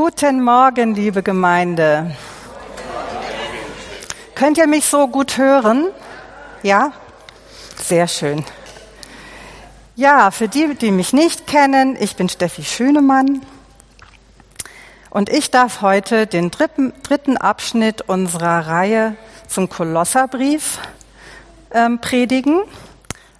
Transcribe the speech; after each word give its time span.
Guten 0.00 0.44
Morgen, 0.44 0.94
liebe 0.94 1.24
Gemeinde. 1.24 2.14
Könnt 4.36 4.56
ihr 4.56 4.68
mich 4.68 4.86
so 4.86 5.08
gut 5.08 5.36
hören? 5.38 5.88
Ja? 6.62 6.92
Sehr 7.82 8.06
schön. 8.06 8.44
Ja, 9.96 10.30
für 10.30 10.46
die, 10.46 10.76
die 10.76 10.92
mich 10.92 11.12
nicht 11.12 11.48
kennen, 11.48 11.96
ich 11.98 12.14
bin 12.14 12.28
Steffi 12.28 12.62
Schönemann 12.62 13.42
und 15.10 15.30
ich 15.30 15.50
darf 15.50 15.80
heute 15.80 16.28
den 16.28 16.52
dritten, 16.52 17.36
Abschnitt 17.36 18.02
unserer 18.02 18.68
Reihe 18.68 19.16
zum 19.48 19.68
Kolosserbrief 19.68 20.78
ähm, 21.72 22.00
predigen. 22.00 22.60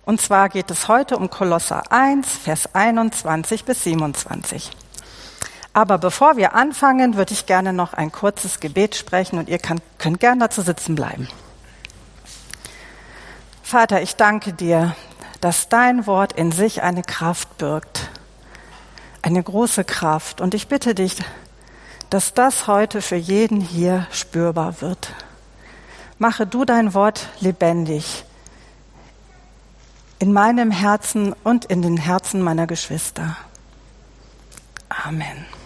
Und 0.04 0.20
zwar 0.20 0.48
geht 0.48 0.72
es 0.72 0.88
heute 0.88 1.18
um 1.18 1.30
Kolosser 1.30 1.92
1, 1.92 2.26
Vers 2.26 2.74
21 2.74 3.64
bis 3.64 3.84
27. 3.84 4.72
Aber 5.72 5.98
bevor 5.98 6.36
wir 6.36 6.54
anfangen, 6.54 7.16
würde 7.16 7.32
ich 7.32 7.46
gerne 7.46 7.72
noch 7.72 7.92
ein 7.92 8.10
kurzes 8.10 8.60
Gebet 8.60 8.96
sprechen 8.96 9.38
und 9.38 9.48
ihr 9.48 9.58
kann, 9.58 9.80
könnt 9.98 10.20
gerne 10.20 10.40
dazu 10.40 10.62
sitzen 10.62 10.94
bleiben. 10.94 11.28
Vater, 13.62 14.00
ich 14.02 14.16
danke 14.16 14.52
dir, 14.52 14.96
dass 15.40 15.68
dein 15.68 16.06
Wort 16.06 16.32
in 16.32 16.52
sich 16.52 16.82
eine 16.82 17.02
Kraft 17.02 17.58
birgt, 17.58 18.08
eine 19.22 19.42
große 19.42 19.84
Kraft. 19.84 20.40
Und 20.40 20.54
ich 20.54 20.68
bitte 20.68 20.94
dich, 20.94 21.18
dass 22.10 22.32
das 22.34 22.66
heute 22.66 23.02
für 23.02 23.16
jeden 23.16 23.60
hier 23.60 24.06
spürbar 24.10 24.80
wird. 24.80 25.12
Mache 26.18 26.46
du 26.46 26.64
dein 26.64 26.94
Wort 26.94 27.28
lebendig 27.40 28.24
in 30.18 30.32
meinem 30.32 30.70
Herzen 30.70 31.32
und 31.44 31.66
in 31.66 31.82
den 31.82 31.96
Herzen 31.96 32.42
meiner 32.42 32.66
Geschwister. 32.66 33.36
Amen. 34.88 35.57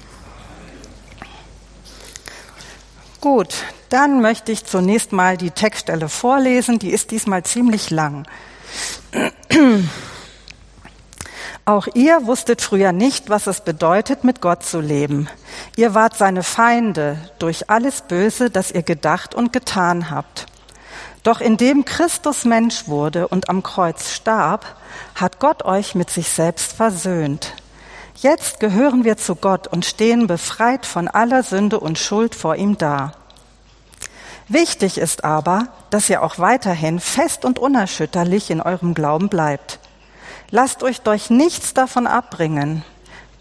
Gut, 3.22 3.54
dann 3.88 4.20
möchte 4.20 4.50
ich 4.50 4.64
zunächst 4.64 5.12
mal 5.12 5.36
die 5.36 5.52
Textstelle 5.52 6.08
vorlesen. 6.08 6.80
Die 6.80 6.91
ist 6.91 7.12
diesmal 7.12 7.44
ziemlich 7.44 7.91
lang. 7.91 8.27
Auch 11.64 11.86
ihr 11.94 12.27
wusstet 12.27 12.60
früher 12.60 12.91
nicht, 12.91 13.30
was 13.30 13.47
es 13.47 13.60
bedeutet, 13.60 14.24
mit 14.24 14.41
Gott 14.41 14.64
zu 14.64 14.80
leben. 14.80 15.28
Ihr 15.77 15.94
wart 15.94 16.16
seine 16.16 16.42
Feinde 16.42 17.16
durch 17.38 17.70
alles 17.70 18.00
Böse, 18.00 18.50
das 18.50 18.72
ihr 18.72 18.82
gedacht 18.82 19.36
und 19.36 19.52
getan 19.52 20.10
habt. 20.10 20.47
Doch 21.22 21.41
indem 21.41 21.84
Christus 21.84 22.44
Mensch 22.44 22.88
wurde 22.88 23.28
und 23.28 23.48
am 23.48 23.62
Kreuz 23.62 24.10
starb, 24.10 24.66
hat 25.14 25.38
Gott 25.38 25.64
euch 25.64 25.94
mit 25.94 26.10
sich 26.10 26.28
selbst 26.28 26.72
versöhnt. 26.72 27.54
Jetzt 28.23 28.61
gehören 28.61 29.03
wir 29.03 29.17
zu 29.17 29.34
Gott 29.34 29.67
und 29.67 29.84
stehen 29.84 30.28
befreit 30.28 30.87
von 30.87 31.09
aller 31.09 31.42
Sünde 31.42 31.81
und 31.81 31.98
Schuld 31.98 32.37
vor 32.37 32.55
ihm 32.55 32.78
da. 32.78 33.15
Wichtig 34.47 34.97
ist 34.97 35.25
aber, 35.25 35.67
dass 35.91 36.09
ihr 36.09 36.23
auch 36.23 36.39
weiterhin 36.39 37.00
fest 37.00 37.45
und 37.45 37.59
unerschütterlich 37.59 38.50
in 38.50 38.61
eurem 38.61 38.95
Glauben 38.95 39.28
bleibt. 39.28 39.81
Lasst 40.50 40.84
euch 40.84 41.00
durch 41.00 41.31
nichts 41.31 41.75
davon 41.75 42.06
abbringen. 42.06 42.84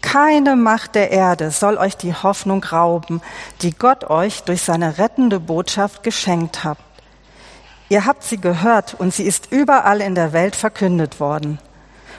Keine 0.00 0.56
Macht 0.56 0.96
der 0.96 1.12
Erde 1.12 1.52
soll 1.52 1.76
euch 1.76 1.96
die 1.96 2.14
Hoffnung 2.14 2.64
rauben, 2.64 3.22
die 3.60 3.70
Gott 3.70 4.10
euch 4.10 4.42
durch 4.42 4.62
seine 4.62 4.98
rettende 4.98 5.38
Botschaft 5.38 6.02
geschenkt 6.02 6.64
hat. 6.64 6.78
Ihr 7.88 8.04
habt 8.04 8.24
sie 8.24 8.40
gehört 8.40 8.94
und 8.98 9.14
sie 9.14 9.22
ist 9.22 9.52
überall 9.52 10.00
in 10.00 10.16
der 10.16 10.32
Welt 10.32 10.56
verkündet 10.56 11.20
worden. 11.20 11.60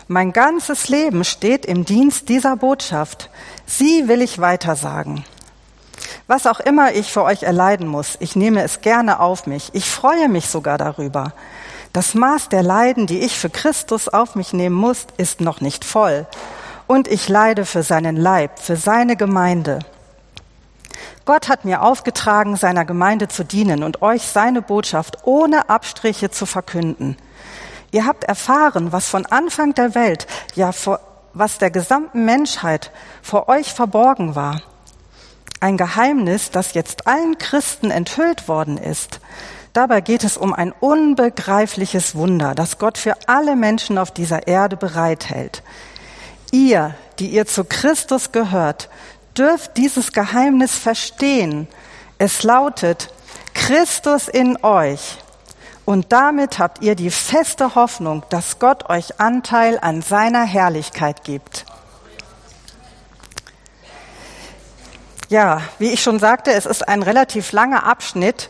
Mein 0.07 0.33
ganzes 0.33 0.89
Leben 0.89 1.23
steht 1.23 1.65
im 1.65 1.85
Dienst 1.85 2.27
dieser 2.27 2.57
Botschaft. 2.57 3.29
Sie 3.65 4.07
will 4.07 4.21
ich 4.21 4.39
weitersagen. 4.39 5.23
Was 6.27 6.45
auch 6.45 6.59
immer 6.59 6.93
ich 6.93 7.11
für 7.11 7.23
euch 7.23 7.43
erleiden 7.43 7.87
muss, 7.87 8.17
ich 8.19 8.35
nehme 8.35 8.63
es 8.63 8.81
gerne 8.81 9.19
auf 9.19 9.47
mich. 9.47 9.69
Ich 9.73 9.89
freue 9.89 10.27
mich 10.27 10.47
sogar 10.47 10.77
darüber. 10.77 11.33
Das 11.93 12.15
Maß 12.15 12.49
der 12.49 12.63
Leiden, 12.63 13.07
die 13.07 13.19
ich 13.19 13.37
für 13.37 13.49
Christus 13.49 14.09
auf 14.09 14.35
mich 14.35 14.51
nehmen 14.51 14.75
muss, 14.75 15.05
ist 15.17 15.41
noch 15.41 15.61
nicht 15.61 15.85
voll. 15.85 16.25
Und 16.87 17.07
ich 17.07 17.29
leide 17.29 17.65
für 17.65 17.83
seinen 17.83 18.17
Leib, 18.17 18.59
für 18.59 18.75
seine 18.75 19.15
Gemeinde. 19.15 19.79
Gott 21.25 21.47
hat 21.47 21.63
mir 21.63 21.81
aufgetragen, 21.81 22.57
seiner 22.57 22.83
Gemeinde 22.83 23.29
zu 23.29 23.45
dienen 23.45 23.83
und 23.83 24.01
euch 24.01 24.23
seine 24.23 24.61
Botschaft 24.61 25.19
ohne 25.23 25.69
Abstriche 25.69 26.29
zu 26.29 26.45
verkünden. 26.45 27.15
Ihr 27.93 28.07
habt 28.07 28.23
erfahren, 28.23 28.91
was 28.91 29.07
von 29.07 29.27
Anfang 29.27 29.75
der 29.75 29.93
Welt, 29.93 30.25
ja, 30.55 30.71
vor, 30.71 30.99
was 31.35 31.59
der 31.59 31.69
gesamten 31.69 32.25
Menschheit 32.25 32.91
vor 33.21 33.47
euch 33.49 33.71
verborgen 33.71 34.33
war. 34.33 34.63
Ein 35.59 35.77
Geheimnis, 35.77 36.49
das 36.49 36.73
jetzt 36.73 37.05
allen 37.05 37.37
Christen 37.37 37.91
enthüllt 37.91 38.47
worden 38.47 38.79
ist. 38.79 39.19
Dabei 39.73 40.01
geht 40.01 40.23
es 40.23 40.37
um 40.37 40.53
ein 40.53 40.71
unbegreifliches 40.71 42.15
Wunder, 42.15 42.55
das 42.55 42.79
Gott 42.79 42.97
für 42.97 43.15
alle 43.27 43.55
Menschen 43.55 43.99
auf 43.99 44.09
dieser 44.09 44.47
Erde 44.47 44.75
bereithält. 44.75 45.61
Ihr, 46.51 46.95
die 47.19 47.27
ihr 47.27 47.45
zu 47.45 47.63
Christus 47.63 48.31
gehört, 48.31 48.89
dürft 49.37 49.77
dieses 49.77 50.13
Geheimnis 50.13 50.73
verstehen. 50.73 51.67
Es 52.17 52.41
lautet, 52.41 53.13
Christus 53.53 54.27
in 54.27 54.63
euch, 54.63 55.22
und 55.85 56.11
damit 56.11 56.59
habt 56.59 56.81
ihr 56.81 56.95
die 56.95 57.11
feste 57.11 57.75
Hoffnung, 57.75 58.23
dass 58.29 58.59
Gott 58.59 58.89
euch 58.89 59.19
Anteil 59.19 59.77
an 59.81 60.01
seiner 60.01 60.43
Herrlichkeit 60.43 61.23
gibt. 61.23 61.65
Ja, 65.29 65.61
wie 65.79 65.89
ich 65.89 66.03
schon 66.03 66.19
sagte, 66.19 66.51
es 66.53 66.65
ist 66.65 66.87
ein 66.87 67.01
relativ 67.01 67.51
langer 67.51 67.85
Abschnitt. 67.85 68.49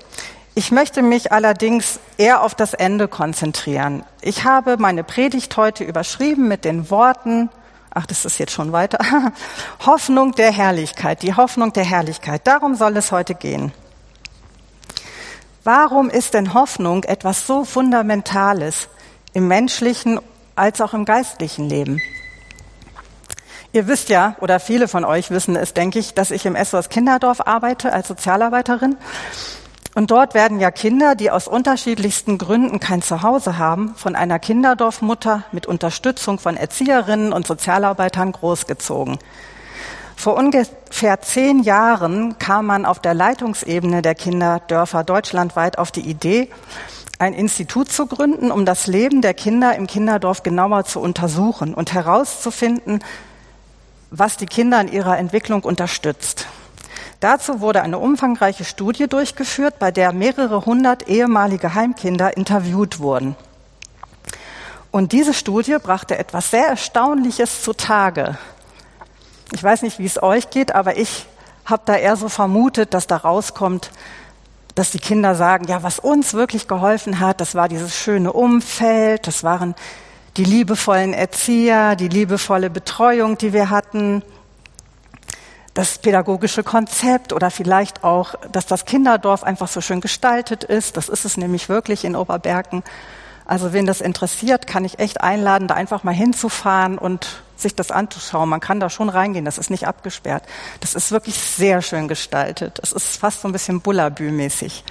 Ich 0.53 0.71
möchte 0.71 1.01
mich 1.01 1.31
allerdings 1.31 1.99
eher 2.17 2.43
auf 2.43 2.53
das 2.53 2.73
Ende 2.73 3.07
konzentrieren. 3.07 4.03
Ich 4.21 4.43
habe 4.43 4.77
meine 4.77 5.03
Predigt 5.03 5.57
heute 5.57 5.83
überschrieben 5.83 6.47
mit 6.47 6.65
den 6.65 6.91
Worten, 6.91 7.49
ach, 7.93 8.05
das 8.05 8.25
ist 8.25 8.37
jetzt 8.37 8.51
schon 8.51 8.71
weiter, 8.71 8.99
Hoffnung 9.85 10.33
der 10.33 10.51
Herrlichkeit, 10.51 11.23
die 11.23 11.33
Hoffnung 11.33 11.73
der 11.73 11.85
Herrlichkeit. 11.85 12.45
Darum 12.45 12.75
soll 12.75 12.97
es 12.97 13.11
heute 13.11 13.33
gehen. 13.33 13.71
Warum 15.65 16.09
ist 16.09 16.33
denn 16.33 16.53
Hoffnung 16.53 17.05
etwas 17.05 17.47
so 17.47 17.63
Fundamentales 17.63 18.89
im 19.31 19.47
menschlichen 19.47 20.19
als 20.55 20.81
auch 20.81 20.93
im 20.93 21.05
geistlichen 21.05 21.69
Leben? 21.69 22.01
Ihr 23.71 23.87
wisst 23.87 24.09
ja, 24.09 24.35
oder 24.41 24.59
viele 24.59 24.89
von 24.89 25.05
euch 25.05 25.31
wissen 25.31 25.55
es, 25.55 25.73
denke 25.73 25.99
ich, 25.99 26.13
dass 26.13 26.31
ich 26.31 26.45
im 26.45 26.57
SOS 26.61 26.89
Kinderdorf 26.89 27.47
arbeite 27.47 27.93
als 27.93 28.09
Sozialarbeiterin. 28.09 28.97
Und 29.95 30.11
dort 30.11 30.33
werden 30.33 30.59
ja 30.59 30.69
Kinder, 30.69 31.15
die 31.15 31.31
aus 31.31 31.47
unterschiedlichsten 31.47 32.37
Gründen 32.37 32.81
kein 32.81 33.01
Zuhause 33.01 33.57
haben, 33.57 33.95
von 33.95 34.15
einer 34.15 34.39
Kinderdorfmutter 34.39 35.43
mit 35.53 35.65
Unterstützung 35.65 36.39
von 36.39 36.57
Erzieherinnen 36.57 37.31
und 37.31 37.47
Sozialarbeitern 37.47 38.33
großgezogen. 38.33 39.17
Vor 40.23 40.37
ungefähr 40.37 41.19
zehn 41.19 41.63
Jahren 41.63 42.39
kam 42.39 42.67
man 42.67 42.85
auf 42.85 42.99
der 42.99 43.13
Leitungsebene 43.13 44.01
der 44.01 44.15
Kinderdörfer 44.15 45.03
deutschlandweit 45.03 45.77
auf 45.77 45.91
die 45.91 46.09
Idee, 46.09 46.49
ein 47.19 47.33
Institut 47.33 47.91
zu 47.91 48.07
gründen, 48.07 48.49
um 48.49 48.65
das 48.65 48.87
Leben 48.87 49.21
der 49.21 49.33
Kinder 49.33 49.75
im 49.75 49.85
Kinderdorf 49.85 50.41
genauer 50.41 50.85
zu 50.85 51.01
untersuchen 51.01 51.73
und 51.73 51.91
herauszufinden, 51.91 53.03
was 54.11 54.37
die 54.37 54.45
Kinder 54.45 54.79
in 54.79 54.93
ihrer 54.93 55.17
Entwicklung 55.17 55.61
unterstützt. 55.65 56.47
Dazu 57.19 57.59
wurde 57.59 57.81
eine 57.81 57.99
umfangreiche 57.99 58.63
Studie 58.63 59.09
durchgeführt, 59.09 59.77
bei 59.77 59.91
der 59.91 60.13
mehrere 60.13 60.65
hundert 60.65 61.09
ehemalige 61.09 61.73
Heimkinder 61.73 62.37
interviewt 62.37 62.99
wurden. 62.99 63.35
Und 64.89 65.11
diese 65.11 65.33
Studie 65.33 65.75
brachte 65.83 66.17
etwas 66.17 66.49
sehr 66.49 66.67
Erstaunliches 66.67 67.61
zutage. 67.61 68.37
Ich 69.53 69.63
weiß 69.63 69.83
nicht, 69.83 69.99
wie 69.99 70.05
es 70.05 70.21
euch 70.21 70.49
geht, 70.49 70.73
aber 70.73 70.97
ich 70.97 71.27
habe 71.65 71.83
da 71.85 71.95
eher 71.95 72.15
so 72.15 72.27
vermutet, 72.27 72.93
dass 72.93 73.07
da 73.07 73.17
rauskommt, 73.17 73.91
dass 74.75 74.89
die 74.89 74.99
Kinder 74.99 75.35
sagen, 75.35 75.65
ja, 75.67 75.83
was 75.83 75.99
uns 75.99 76.33
wirklich 76.33 76.67
geholfen 76.67 77.19
hat, 77.19 77.39
das 77.39 77.53
war 77.53 77.69
dieses 77.69 77.95
schöne 77.95 78.33
Umfeld, 78.33 79.27
das 79.27 79.43
waren 79.43 79.75
die 80.37 80.43
liebevollen 80.43 81.13
Erzieher, 81.13 81.95
die 81.95 82.07
liebevolle 82.07 82.71
Betreuung, 82.71 83.37
die 83.37 83.53
wir 83.53 83.69
hatten, 83.69 84.23
das 85.75 85.99
pädagogische 85.99 86.63
Konzept 86.63 87.33
oder 87.33 87.51
vielleicht 87.51 88.03
auch, 88.03 88.33
dass 88.51 88.65
das 88.65 88.85
Kinderdorf 88.85 89.43
einfach 89.43 89.67
so 89.67 89.81
schön 89.81 90.01
gestaltet 90.01 90.63
ist. 90.63 90.97
Das 90.97 91.09
ist 91.09 91.25
es 91.25 91.37
nämlich 91.37 91.69
wirklich 91.69 92.05
in 92.05 92.15
Oberbergen. 92.15 92.83
Also 93.45 93.73
wen 93.73 93.85
das 93.85 94.01
interessiert, 94.01 94.67
kann 94.67 94.85
ich 94.85 94.99
echt 94.99 95.21
einladen, 95.21 95.67
da 95.67 95.75
einfach 95.75 96.03
mal 96.03 96.13
hinzufahren 96.13 96.97
und 96.97 97.27
sich 97.55 97.75
das 97.75 97.91
anzuschauen. 97.91 98.49
Man 98.49 98.59
kann 98.59 98.79
da 98.79 98.89
schon 98.89 99.09
reingehen, 99.09 99.45
das 99.45 99.57
ist 99.57 99.69
nicht 99.69 99.87
abgesperrt. 99.87 100.43
Das 100.79 100.95
ist 100.95 101.11
wirklich 101.11 101.35
sehr 101.35 101.81
schön 101.81 102.07
gestaltet. 102.07 102.79
Es 102.81 102.91
ist 102.91 103.17
fast 103.17 103.41
so 103.41 103.47
ein 103.47 103.51
bisschen 103.51 103.81
Bullabü-mäßig. 103.81 104.83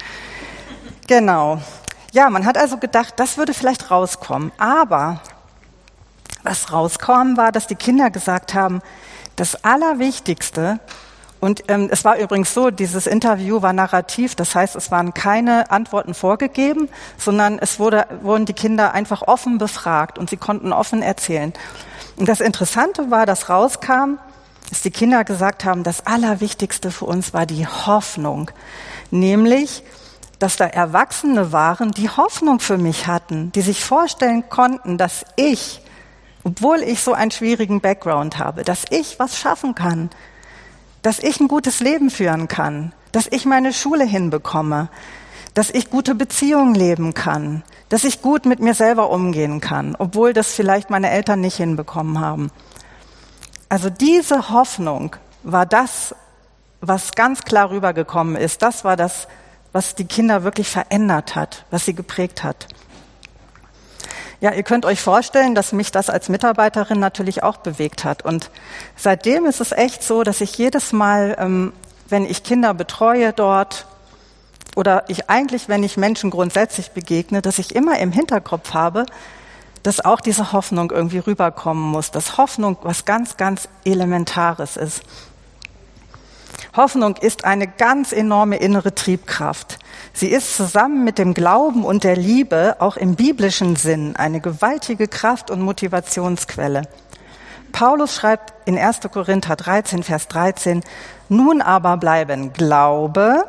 Genau. 1.06 1.60
Ja, 2.12 2.28
man 2.30 2.44
hat 2.44 2.58
also 2.58 2.76
gedacht, 2.76 3.14
das 3.16 3.38
würde 3.38 3.54
vielleicht 3.54 3.90
rauskommen. 3.90 4.52
Aber 4.58 5.20
was 6.42 6.72
rauskam, 6.72 7.36
war, 7.36 7.52
dass 7.52 7.66
die 7.66 7.74
Kinder 7.74 8.10
gesagt 8.10 8.54
haben, 8.54 8.82
das 9.36 9.64
Allerwichtigste 9.64 10.78
Und 11.42 11.64
ähm, 11.66 11.88
es 11.90 12.04
war 12.04 12.18
übrigens 12.18 12.54
so, 12.54 12.70
dieses 12.70 13.08
Interview 13.08 13.62
war 13.62 13.72
narrativ, 13.72 14.36
das 14.36 14.54
heißt, 14.54 14.76
es 14.76 14.92
waren 14.92 15.12
keine 15.12 15.72
Antworten 15.72 16.14
vorgegeben, 16.14 16.88
sondern 17.18 17.58
es 17.58 17.80
wurde, 17.80 18.06
wurden 18.22 18.46
die 18.46 18.52
Kinder 18.52 18.94
einfach 18.94 19.22
offen 19.22 19.58
befragt 19.58 20.20
und 20.20 20.30
sie 20.30 20.36
konnten 20.36 20.72
offen 20.72 21.02
erzählen. 21.02 21.52
Und 22.16 22.28
das 22.28 22.40
Interessante 22.40 23.10
war, 23.10 23.26
dass 23.26 23.48
rauskam, 23.48 24.18
dass 24.70 24.82
die 24.82 24.92
Kinder 24.92 25.24
gesagt 25.24 25.64
haben, 25.64 25.82
das 25.82 26.06
Allerwichtigste 26.06 26.92
für 26.92 27.06
uns 27.06 27.34
war 27.34 27.44
die 27.44 27.66
Hoffnung, 27.66 28.52
nämlich, 29.10 29.82
dass 30.38 30.54
da 30.54 30.66
Erwachsene 30.66 31.50
waren, 31.50 31.90
die 31.90 32.08
Hoffnung 32.08 32.60
für 32.60 32.78
mich 32.78 33.08
hatten, 33.08 33.50
die 33.50 33.62
sich 33.62 33.82
vorstellen 33.82 34.48
konnten, 34.48 34.96
dass 34.96 35.24
ich, 35.34 35.80
obwohl 36.44 36.82
ich 36.82 37.02
so 37.02 37.14
einen 37.14 37.32
schwierigen 37.32 37.80
Background 37.80 38.38
habe, 38.38 38.62
dass 38.62 38.84
ich 38.90 39.18
was 39.18 39.36
schaffen 39.36 39.74
kann, 39.74 40.08
dass 41.02 41.18
ich 41.18 41.40
ein 41.40 41.48
gutes 41.48 41.80
Leben 41.80 42.10
führen 42.10 42.48
kann, 42.48 42.92
dass 43.12 43.26
ich 43.30 43.44
meine 43.44 43.72
Schule 43.72 44.04
hinbekomme, 44.04 44.88
dass 45.54 45.70
ich 45.70 45.90
gute 45.90 46.14
Beziehungen 46.14 46.74
leben 46.74 47.12
kann, 47.12 47.62
dass 47.88 48.04
ich 48.04 48.22
gut 48.22 48.46
mit 48.46 48.60
mir 48.60 48.74
selber 48.74 49.10
umgehen 49.10 49.60
kann, 49.60 49.94
obwohl 49.98 50.32
das 50.32 50.52
vielleicht 50.54 50.88
meine 50.88 51.10
Eltern 51.10 51.40
nicht 51.40 51.56
hinbekommen 51.56 52.20
haben. 52.20 52.50
Also 53.68 53.90
diese 53.90 54.50
Hoffnung 54.50 55.16
war 55.42 55.66
das, 55.66 56.14
was 56.80 57.12
ganz 57.12 57.42
klar 57.42 57.70
rübergekommen 57.70 58.36
ist. 58.36 58.62
Das 58.62 58.84
war 58.84 58.96
das, 58.96 59.28
was 59.72 59.94
die 59.94 60.04
Kinder 60.04 60.44
wirklich 60.44 60.68
verändert 60.68 61.34
hat, 61.34 61.64
was 61.70 61.84
sie 61.84 61.94
geprägt 61.94 62.44
hat. 62.44 62.66
Ja, 64.42 64.50
ihr 64.50 64.64
könnt 64.64 64.84
euch 64.84 65.00
vorstellen, 65.00 65.54
dass 65.54 65.70
mich 65.70 65.92
das 65.92 66.10
als 66.10 66.28
Mitarbeiterin 66.28 66.98
natürlich 66.98 67.44
auch 67.44 67.58
bewegt 67.58 68.02
hat. 68.02 68.24
Und 68.24 68.50
seitdem 68.96 69.46
ist 69.46 69.60
es 69.60 69.70
echt 69.70 70.02
so, 70.02 70.24
dass 70.24 70.40
ich 70.40 70.58
jedes 70.58 70.92
Mal, 70.92 71.36
ähm, 71.38 71.72
wenn 72.08 72.24
ich 72.24 72.42
Kinder 72.42 72.74
betreue 72.74 73.32
dort 73.32 73.86
oder 74.74 75.04
ich 75.06 75.30
eigentlich, 75.30 75.68
wenn 75.68 75.84
ich 75.84 75.96
Menschen 75.96 76.30
grundsätzlich 76.30 76.90
begegne, 76.90 77.40
dass 77.40 77.60
ich 77.60 77.76
immer 77.76 78.00
im 78.00 78.10
Hinterkopf 78.10 78.74
habe, 78.74 79.06
dass 79.84 80.04
auch 80.04 80.20
diese 80.20 80.52
Hoffnung 80.52 80.90
irgendwie 80.90 81.18
rüberkommen 81.18 81.84
muss, 81.84 82.10
dass 82.10 82.36
Hoffnung 82.36 82.76
was 82.82 83.04
ganz, 83.04 83.36
ganz 83.36 83.68
Elementares 83.84 84.76
ist. 84.76 85.04
Hoffnung 86.76 87.16
ist 87.16 87.44
eine 87.44 87.66
ganz 87.66 88.12
enorme 88.12 88.56
innere 88.56 88.94
Triebkraft. 88.94 89.78
Sie 90.12 90.28
ist 90.28 90.56
zusammen 90.56 91.04
mit 91.04 91.18
dem 91.18 91.34
Glauben 91.34 91.84
und 91.84 92.04
der 92.04 92.16
Liebe 92.16 92.76
auch 92.80 92.96
im 92.96 93.14
biblischen 93.14 93.76
Sinn 93.76 94.16
eine 94.16 94.40
gewaltige 94.40 95.08
Kraft 95.08 95.50
und 95.50 95.62
Motivationsquelle. 95.62 96.82
Paulus 97.72 98.14
schreibt 98.14 98.52
in 98.66 98.78
1. 98.78 99.00
Korinther 99.12 99.56
13, 99.56 100.02
Vers 100.02 100.28
13, 100.28 100.82
nun 101.28 101.62
aber 101.62 101.96
bleiben 101.96 102.52
Glaube, 102.52 103.44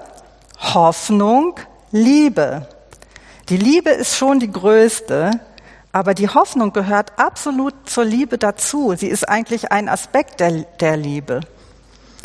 Hoffnung, 0.74 1.56
Liebe. 1.92 2.68
Die 3.50 3.58
Liebe 3.58 3.90
ist 3.90 4.16
schon 4.16 4.40
die 4.40 4.52
größte, 4.52 5.32
aber 5.92 6.14
die 6.14 6.30
Hoffnung 6.30 6.72
gehört 6.74 7.20
absolut 7.20 7.74
zur 7.86 8.06
Liebe 8.06 8.38
dazu. 8.38 8.96
Sie 8.98 9.08
ist 9.08 9.28
eigentlich 9.28 9.72
ein 9.72 9.90
Aspekt 9.90 10.40
der, 10.40 10.64
der 10.80 10.98
Liebe. 10.98 11.42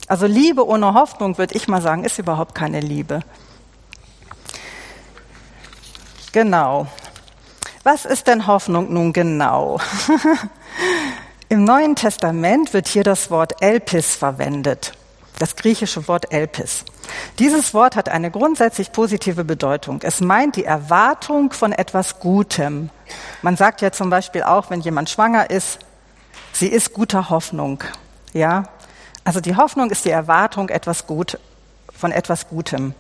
Also 0.09 0.27
Liebe 0.27 0.67
ohne 0.67 0.95
Hoffnung, 0.95 1.37
würde 1.37 1.55
ich 1.55 1.69
mal 1.69 1.83
sagen, 1.83 2.05
ist 2.05 2.19
überhaupt 2.19 2.55
keine 2.55 2.81
Liebe. 2.81 3.21
Genau. 6.33 6.87
Was 7.85 8.05
ist 8.05 8.27
denn 8.27 8.47
Hoffnung 8.47 8.93
nun 8.93 9.13
genau? 9.13 9.79
Im 11.51 11.65
Neuen 11.65 11.97
Testament 11.97 12.75
wird 12.75 12.89
hier 12.89 13.05
das 13.05 13.31
Wort 13.31 13.63
Elpis 13.63 14.17
verwendet, 14.17 14.93
das 15.39 15.57
griechische 15.57 16.07
Wort 16.09 16.33
Elpis. 16.33 16.85
Dieses 17.39 17.73
Wort 17.73 17.97
hat 17.97 18.11
eine 18.11 18.31
grundsätzlich 18.31 18.93
positive 18.93 19.45
Bedeutung. 19.45 20.01
Es 20.03 20.21
meint 20.21 20.57
die 20.57 20.65
Erwartung 20.65 21.53
von 21.53 21.73
etwas 21.73 22.21
Gutem. 22.21 22.91
Man 23.41 23.57
sagt 23.57 23.81
ja 23.81 23.93
zum 23.93 24.11
Beispiel 24.11 24.43
auch, 24.43 24.69
wenn 24.69 24.81
jemand 24.81 25.09
schwanger 25.09 25.49
ist, 25.49 25.79
sie 26.53 26.69
ist 26.69 26.93
guter 26.93 27.31
Hoffnung. 27.31 27.83
Ja, 28.35 28.65
also 29.29 29.43
die 29.43 29.57
Hoffnung 29.57 29.91
ist 29.91 30.07
die 30.07 30.11
Erwartung 30.11 30.71
etwas 30.71 31.07
Gut, 31.07 31.39
von 31.95 32.13
etwas 32.13 32.49
Gutem. 32.49 32.95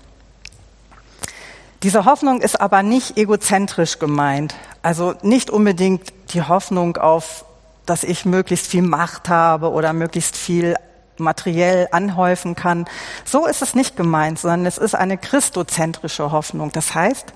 Diese 1.82 2.04
Hoffnung 2.04 2.42
ist 2.42 2.60
aber 2.60 2.82
nicht 2.82 3.16
egozentrisch 3.16 3.98
gemeint. 3.98 4.54
Also 4.82 5.14
nicht 5.22 5.48
unbedingt 5.48 6.12
die 6.34 6.42
Hoffnung 6.42 6.98
auf, 6.98 7.46
dass 7.86 8.04
ich 8.04 8.26
möglichst 8.26 8.66
viel 8.66 8.82
Macht 8.82 9.30
habe 9.30 9.70
oder 9.70 9.94
möglichst 9.94 10.36
viel 10.36 10.74
materiell 11.16 11.88
anhäufen 11.92 12.54
kann. 12.54 12.84
So 13.24 13.46
ist 13.46 13.62
es 13.62 13.74
nicht 13.74 13.96
gemeint, 13.96 14.38
sondern 14.38 14.66
es 14.66 14.76
ist 14.76 14.94
eine 14.94 15.16
christozentrische 15.16 16.30
Hoffnung. 16.30 16.72
Das 16.72 16.94
heißt, 16.94 17.32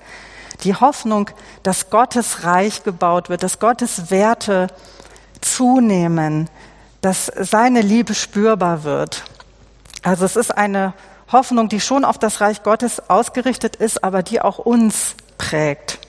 die 0.63 0.75
Hoffnung, 0.75 1.31
dass 1.63 1.89
Gottes 1.89 2.43
Reich 2.43 2.83
gebaut 2.83 3.29
wird, 3.29 3.41
dass 3.41 3.57
Gottes 3.57 4.11
Werte 4.11 4.67
zunehmen, 5.41 6.47
dass 7.03 7.29
seine 7.35 7.81
Liebe 7.81 8.15
spürbar 8.15 8.83
wird. 8.85 9.25
Also 10.03 10.23
es 10.23 10.37
ist 10.37 10.57
eine 10.57 10.93
Hoffnung, 11.31 11.67
die 11.67 11.81
schon 11.81 12.05
auf 12.05 12.17
das 12.17 12.39
Reich 12.39 12.63
Gottes 12.63 13.09
ausgerichtet 13.09 13.75
ist, 13.75 14.05
aber 14.05 14.23
die 14.23 14.39
auch 14.39 14.57
uns 14.57 15.15
prägt. 15.37 15.99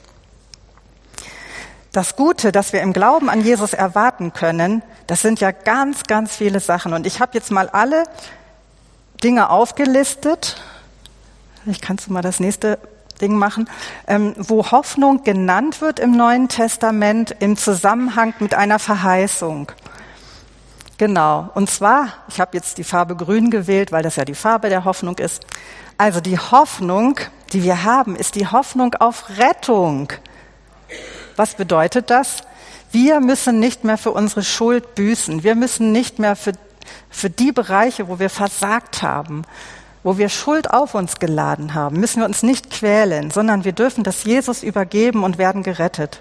Das 1.91 2.15
Gute, 2.15 2.53
das 2.53 2.73
wir 2.73 2.81
im 2.81 2.93
Glauben 2.93 3.29
an 3.29 3.43
Jesus 3.43 3.73
erwarten 3.73 4.33
können, 4.33 4.83
das 5.09 5.21
sind 5.21 5.41
ja 5.41 5.51
ganz, 5.51 6.05
ganz 6.05 6.37
viele 6.37 6.61
Sachen. 6.61 6.93
Und 6.93 7.07
ich 7.09 7.21
habe 7.21 7.33
jetzt 7.35 7.51
mal 7.51 7.69
alle 7.69 8.05
Dinge 9.23 9.51
aufgelistet. 9.51 10.63
Ich 11.67 11.81
kannst 11.81 12.07
du 12.07 12.13
mal 12.13 12.23
das 12.23 12.39
nächste 12.39 12.79
Ding 13.21 13.37
machen, 13.37 13.69
ähm, 14.07 14.35
wo 14.37 14.71
Hoffnung 14.71 15.25
genannt 15.25 15.81
wird 15.81 15.99
im 15.99 16.17
Neuen 16.17 16.49
Testament 16.49 17.35
im 17.41 17.57
Zusammenhang 17.57 18.35
mit 18.39 18.55
einer 18.55 18.79
Verheißung. 18.79 19.73
Genau. 20.99 21.51
Und 21.55 21.71
zwar, 21.71 22.09
ich 22.29 22.41
habe 22.41 22.57
jetzt 22.57 22.79
die 22.79 22.85
Farbe 22.85 23.17
grün 23.17 23.51
gewählt, 23.51 23.91
weil 23.93 24.03
das 24.03 24.17
ja 24.17 24.25
die 24.25 24.35
Farbe 24.35 24.69
der 24.69 24.85
Hoffnung 24.85 25.19
ist. 25.19 25.45
Also 25.99 26.21
die 26.21 26.39
Hoffnung, 26.39 27.19
die 27.53 27.63
wir 27.63 27.85
haben, 27.85 28.17
ist 28.17 28.35
die 28.35 28.47
Hoffnung 28.47 28.95
auf 28.95 29.25
Rettung. 29.39 30.13
Was 31.37 31.55
bedeutet 31.55 32.11
das? 32.11 32.43
Wir 32.93 33.19
müssen 33.21 33.59
nicht 33.59 33.83
mehr 33.83 33.99
für 33.99 34.13
unsere 34.13 34.45
Schuld 34.45 34.95
büßen. 34.95 35.43
Wir 35.43 35.57
müssen 35.57 35.91
nicht 35.91 36.21
mehr 36.21 36.37
für, 36.37 36.53
für 37.11 37.31
die 37.31 37.51
Bereiche, 37.51 38.09
wo 38.09 38.21
wir 38.21 38.31
versagt 38.31 39.03
haben, 39.03 39.45
wo 40.05 40.17
wir 40.17 40.29
Schuld 40.29 40.71
auf 40.71 40.95
uns 40.95 41.19
geladen 41.19 41.75
haben, 41.75 41.99
müssen 41.99 42.21
wir 42.21 42.27
uns 42.27 42.43
nicht 42.43 42.71
quälen, 42.71 43.31
sondern 43.31 43.65
wir 43.65 43.73
dürfen 43.73 44.05
das 44.05 44.23
Jesus 44.25 44.63
übergeben 44.63 45.25
und 45.25 45.39
werden 45.39 45.63
gerettet. 45.63 46.21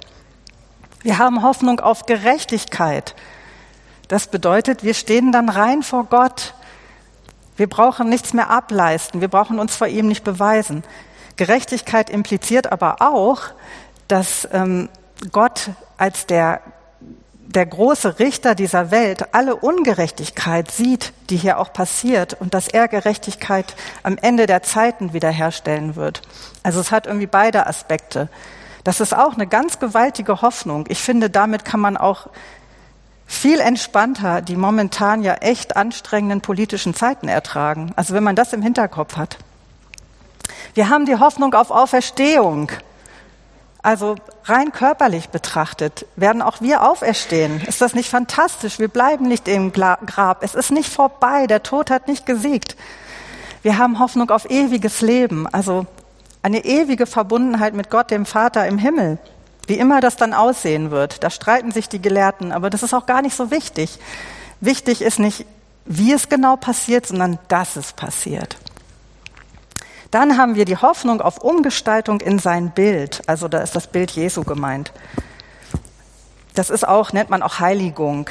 Wir 1.03 1.17
haben 1.17 1.43
Hoffnung 1.43 1.79
auf 1.81 2.05
Gerechtigkeit. 2.05 3.13
Das 4.07 4.27
bedeutet, 4.27 4.83
wir 4.83 4.93
stehen 4.93 5.31
dann 5.31 5.50
rein 5.50 5.83
vor 5.83 6.05
Gott. 6.05 6.53
Wir 7.55 7.67
brauchen 7.67 8.10
nichts 8.10 8.33
mehr 8.33 8.50
ableisten. 8.50 9.22
Wir 9.22 9.27
brauchen 9.27 9.60
uns 9.60 9.75
vor 9.75 9.88
ihm 9.88 10.07
nicht 10.07 10.24
beweisen. 10.24 10.83
Gerechtigkeit 11.36 12.10
impliziert 12.10 12.72
aber 12.72 13.01
auch, 13.01 13.41
dass 14.07 14.48
ähm, 14.51 14.89
Gott 15.31 15.72
als 15.98 16.25
der, 16.25 16.62
der 17.39 17.65
große 17.65 18.19
Richter 18.19 18.55
dieser 18.55 18.91
Welt 18.91 19.33
alle 19.33 19.55
Ungerechtigkeit 19.55 20.69
sieht, 20.69 21.13
die 21.29 21.38
hier 21.38 21.60
auch 21.60 21.74
passiert, 21.74 22.36
und 22.39 22.53
dass 22.53 22.67
er 22.67 22.88
Gerechtigkeit 22.88 23.75
am 24.03 24.17
Ende 24.17 24.45
der 24.45 24.63
Zeiten 24.63 25.13
wiederherstellen 25.13 25.95
wird. 25.95 26.22
Also 26.62 26.79
es 26.79 26.91
hat 26.91 27.07
irgendwie 27.07 27.27
beide 27.27 27.67
Aspekte. 27.67 28.29
Das 28.83 29.00
ist 29.00 29.15
auch 29.15 29.33
eine 29.33 29.48
ganz 29.48 29.79
gewaltige 29.79 30.41
Hoffnung. 30.41 30.86
Ich 30.89 31.01
finde, 31.01 31.29
damit 31.29 31.63
kann 31.63 31.79
man 31.79 31.95
auch 31.95 32.27
viel 33.33 33.59
entspannter 33.59 34.41
die 34.41 34.55
momentan 34.55 35.23
ja 35.23 35.35
echt 35.35 35.75
anstrengenden 35.75 36.41
politischen 36.41 36.93
Zeiten 36.93 37.27
ertragen. 37.27 37.91
Also 37.95 38.13
wenn 38.13 38.23
man 38.23 38.35
das 38.35 38.53
im 38.53 38.61
Hinterkopf 38.61 39.17
hat. 39.17 39.37
Wir 40.73 40.89
haben 40.89 41.05
die 41.05 41.17
Hoffnung 41.17 41.53
auf 41.53 41.71
Auferstehung. 41.71 42.71
Also 43.81 44.15
rein 44.45 44.71
körperlich 44.71 45.29
betrachtet 45.29 46.05
werden 46.15 46.41
auch 46.41 46.61
wir 46.61 46.83
auferstehen. 46.83 47.61
Ist 47.67 47.81
das 47.81 47.93
nicht 47.93 48.09
fantastisch? 48.09 48.79
Wir 48.79 48.87
bleiben 48.87 49.27
nicht 49.27 49.47
im 49.47 49.73
Grab. 49.73 50.43
Es 50.43 50.55
ist 50.55 50.71
nicht 50.71 50.89
vorbei. 50.89 51.47
Der 51.47 51.63
Tod 51.63 51.91
hat 51.91 52.07
nicht 52.07 52.25
gesiegt. 52.25 52.77
Wir 53.61 53.77
haben 53.77 53.99
Hoffnung 53.99 54.29
auf 54.29 54.49
ewiges 54.49 54.99
Leben, 54.99 55.47
also 55.47 55.85
eine 56.41 56.65
ewige 56.65 57.05
Verbundenheit 57.05 57.73
mit 57.73 57.89
Gott, 57.89 58.11
dem 58.11 58.25
Vater 58.25 58.67
im 58.67 58.77
Himmel. 58.77 59.17
Wie 59.67 59.75
immer 59.75 60.01
das 60.01 60.17
dann 60.17 60.34
aussehen 60.34 60.91
wird, 60.91 61.24
da 61.24 61.29
streiten 61.29 61.72
sich 61.72 61.88
die 61.88 62.01
Gelehrten, 62.01 62.51
aber 62.51 62.70
das 62.70 62.84
ist 62.84 62.93
auch 62.93 63.05
gar 63.05 63.22
nicht 63.22 63.36
so 63.36 63.50
wichtig. 63.50 63.98
Wichtig 64.60 65.01
ist 65.01 65.20
nicht, 65.20 65.46
wie 65.86 66.12
es 66.13 66.29
genau 66.29 66.55
passiert, 66.55 67.05
sondern 67.05 67.39
dass 67.48 67.75
es 67.75 67.93
passiert. 67.93 68.58
Dann 70.12 70.38
haben 70.38 70.55
wir 70.55 70.65
die 70.65 70.77
Hoffnung 70.77 71.22
auf 71.22 71.39
Umgestaltung 71.39 72.22
in 72.22 72.39
sein 72.39 72.72
Bild. 72.72 73.22
Also 73.25 73.48
da 73.48 73.60
ist 73.60 73.75
das 73.75 73.88
Bild 73.88 74.12
Jesu 74.12 74.43
gemeint. 74.43 74.91
Das 76.53 76.70
ist 76.70 76.88
auch, 76.88 77.13
nennt 77.13 77.32
man 77.32 77.41
auch 77.41 77.60
Heiligung. 77.60 78.29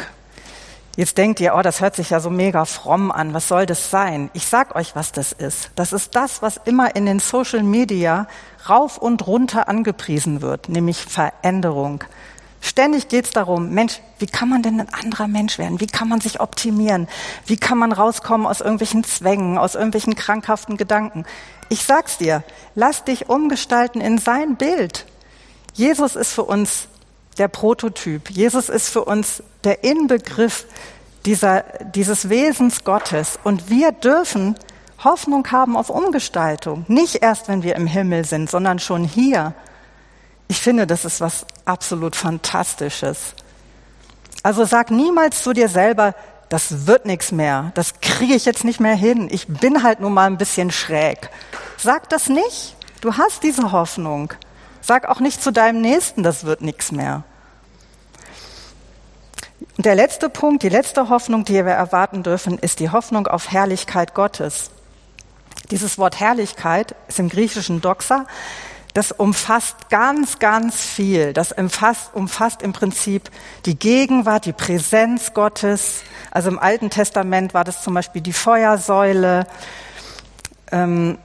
Jetzt 0.95 1.17
denkt 1.17 1.41
ihr, 1.41 1.55
oh, 1.57 1.63
das 1.63 1.81
hört 1.81 1.97
sich 1.97 2.11
ja 2.11 2.21
so 2.21 2.29
mega 2.29 2.67
fromm 2.67 3.11
an. 3.11 3.33
Was 3.33 3.49
soll 3.49 3.65
das 3.65 3.91
sein? 3.91 4.31
Ich 4.35 4.47
sag 4.47 4.75
euch, 4.77 4.95
was 4.95 5.11
das 5.11 5.33
ist. 5.33 5.71
Das 5.75 5.95
ist 5.95 6.15
das, 6.15 6.43
was 6.43 6.61
immer 6.65 6.95
in 6.95 7.07
den 7.07 7.19
Social 7.19 7.63
Media 7.63 8.27
rauf 8.69 8.99
und 8.99 9.27
runter 9.27 9.69
angepriesen 9.69 10.43
wird, 10.43 10.69
nämlich 10.69 10.99
Veränderung. 10.99 12.05
Ständig 12.61 13.09
geht 13.09 13.25
es 13.25 13.31
darum, 13.33 13.71
Mensch, 13.71 14.01
wie 14.19 14.27
kann 14.27 14.51
man 14.51 14.63
denn 14.63 14.81
ein 14.81 14.93
anderer 14.93 15.29
Mensch 15.29 15.59
werden? 15.59 15.81
Wie 15.81 15.87
kann 15.87 16.09
man 16.09 16.21
sich 16.21 16.41
optimieren? 16.41 17.09
Wie 17.47 17.57
kann 17.57 17.79
man 17.79 17.91
rauskommen 17.91 18.47
aus 18.47 18.61
irgendwelchen 18.61 19.03
Zwängen, 19.03 19.59
aus 19.59 19.75
irgendwelchen 19.75 20.15
krankhaften 20.15 20.77
Gedanken? 20.77 21.25
Ich 21.71 21.85
sag's 21.85 22.19
dir, 22.19 22.45
lass 22.75 23.03
dich 23.03 23.31
umgestalten 23.31 24.01
in 24.01 24.19
sein 24.19 24.57
Bild. 24.57 25.07
Jesus 25.75 26.17
ist 26.17 26.35
für 26.35 26.45
uns 26.45 26.87
der 27.39 27.49
Prototyp. 27.49 28.31
Jesus 28.31 28.69
ist 28.69 28.89
für 28.89 29.05
uns 29.05 29.43
der 29.65 29.85
Inbegriff 29.85 30.67
dieser, 31.25 31.65
dieses 31.95 32.29
Wesens 32.29 32.85
Gottes. 32.85 33.39
Und 33.45 33.71
wir 33.71 33.93
dürfen 33.93 34.57
Hoffnung 35.03 35.51
haben 35.51 35.77
auf 35.77 35.91
Umgestaltung. 35.91 36.85
Nicht 36.89 37.17
erst, 37.23 37.49
wenn 37.49 37.63
wir 37.63 37.77
im 37.77 37.87
Himmel 37.87 38.25
sind, 38.25 38.51
sondern 38.51 38.79
schon 38.79 39.05
hier. 39.05 39.55
Ich 40.49 40.61
finde, 40.61 40.87
das 40.87 41.05
ist 41.05 41.21
was 41.21 41.47
absolut 41.65 42.17
Fantastisches. 42.17 43.35
Also 44.43 44.65
sag 44.65 44.91
niemals 44.91 45.43
zu 45.43 45.53
dir 45.53 45.69
selber, 45.69 46.15
das 46.49 46.87
wird 46.87 47.07
nichts 47.07 47.33
mehr, 47.33 47.73
das 47.75 48.01
kriege 48.01 48.35
ich 48.35 48.45
jetzt 48.45 48.65
nicht 48.65 48.79
mehr 48.79 48.95
hin, 48.95 49.29
ich 49.31 49.47
bin 49.47 49.83
halt 49.83 50.01
nur 50.01 50.11
mal 50.11 50.27
ein 50.27 50.37
bisschen 50.37 50.71
schräg. 50.71 51.31
Sag 51.79 52.11
das 52.11 52.29
nicht. 52.29 52.77
Du 53.01 53.17
hast 53.17 53.43
diese 53.43 53.73
Hoffnung. 53.73 54.35
Sag 54.83 55.09
auch 55.09 55.21
nicht 55.21 55.43
zu 55.43 55.53
deinem 55.53 55.81
Nächsten, 55.81 56.23
das 56.23 56.45
wird 56.45 56.61
nichts 56.61 56.93
mehr. 56.93 57.23
Und 59.77 59.87
der 59.87 59.95
letzte 59.95 60.29
Punkt, 60.29 60.65
die 60.65 60.69
letzte 60.69 61.09
Hoffnung, 61.09 61.45
die 61.45 61.55
wir 61.55 61.73
erwarten 61.73 62.23
dürfen, 62.23 62.59
ist 62.59 62.81
die 62.81 62.91
Hoffnung 62.91 63.27
auf 63.29 63.51
Herrlichkeit 63.53 64.13
Gottes. 64.13 64.71
Dieses 65.71 65.99
Wort 65.99 66.21
Herrlichkeit 66.21 66.95
ist 67.09 67.21
im 67.21 67.29
griechischen 67.29 67.81
Doxa. 67.81 68.27
Das 68.93 69.13
umfasst 69.13 69.89
ganz, 69.89 70.39
ganz 70.39 70.81
viel. 70.83 71.33
Das 71.33 71.53
umfasst, 71.53 72.11
umfasst 72.13 72.61
im 72.61 72.73
Prinzip 72.73 73.31
die 73.65 73.79
Gegenwart, 73.79 74.45
die 74.45 74.53
Präsenz 74.53 75.33
Gottes. 75.33 76.03
Also 76.31 76.51
im 76.51 76.59
Alten 76.59 76.91
Testament 76.91 77.55
war 77.55 77.65
das 77.65 77.83
zum 77.83 77.95
Beispiel 77.95 78.21
die 78.21 78.35
Feuersäule. 78.35 79.47
Ähm, 80.71 81.19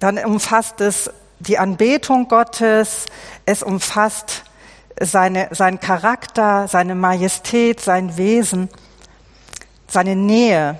dann 0.00 0.18
umfasst 0.18 0.80
es 0.80 1.10
die 1.40 1.58
Anbetung 1.58 2.28
Gottes, 2.28 3.06
es 3.46 3.62
umfasst 3.62 4.44
seine, 5.00 5.48
seinen 5.52 5.80
Charakter, 5.80 6.68
seine 6.68 6.94
Majestät, 6.94 7.80
sein 7.80 8.16
Wesen, 8.16 8.68
seine 9.86 10.16
Nähe. 10.16 10.78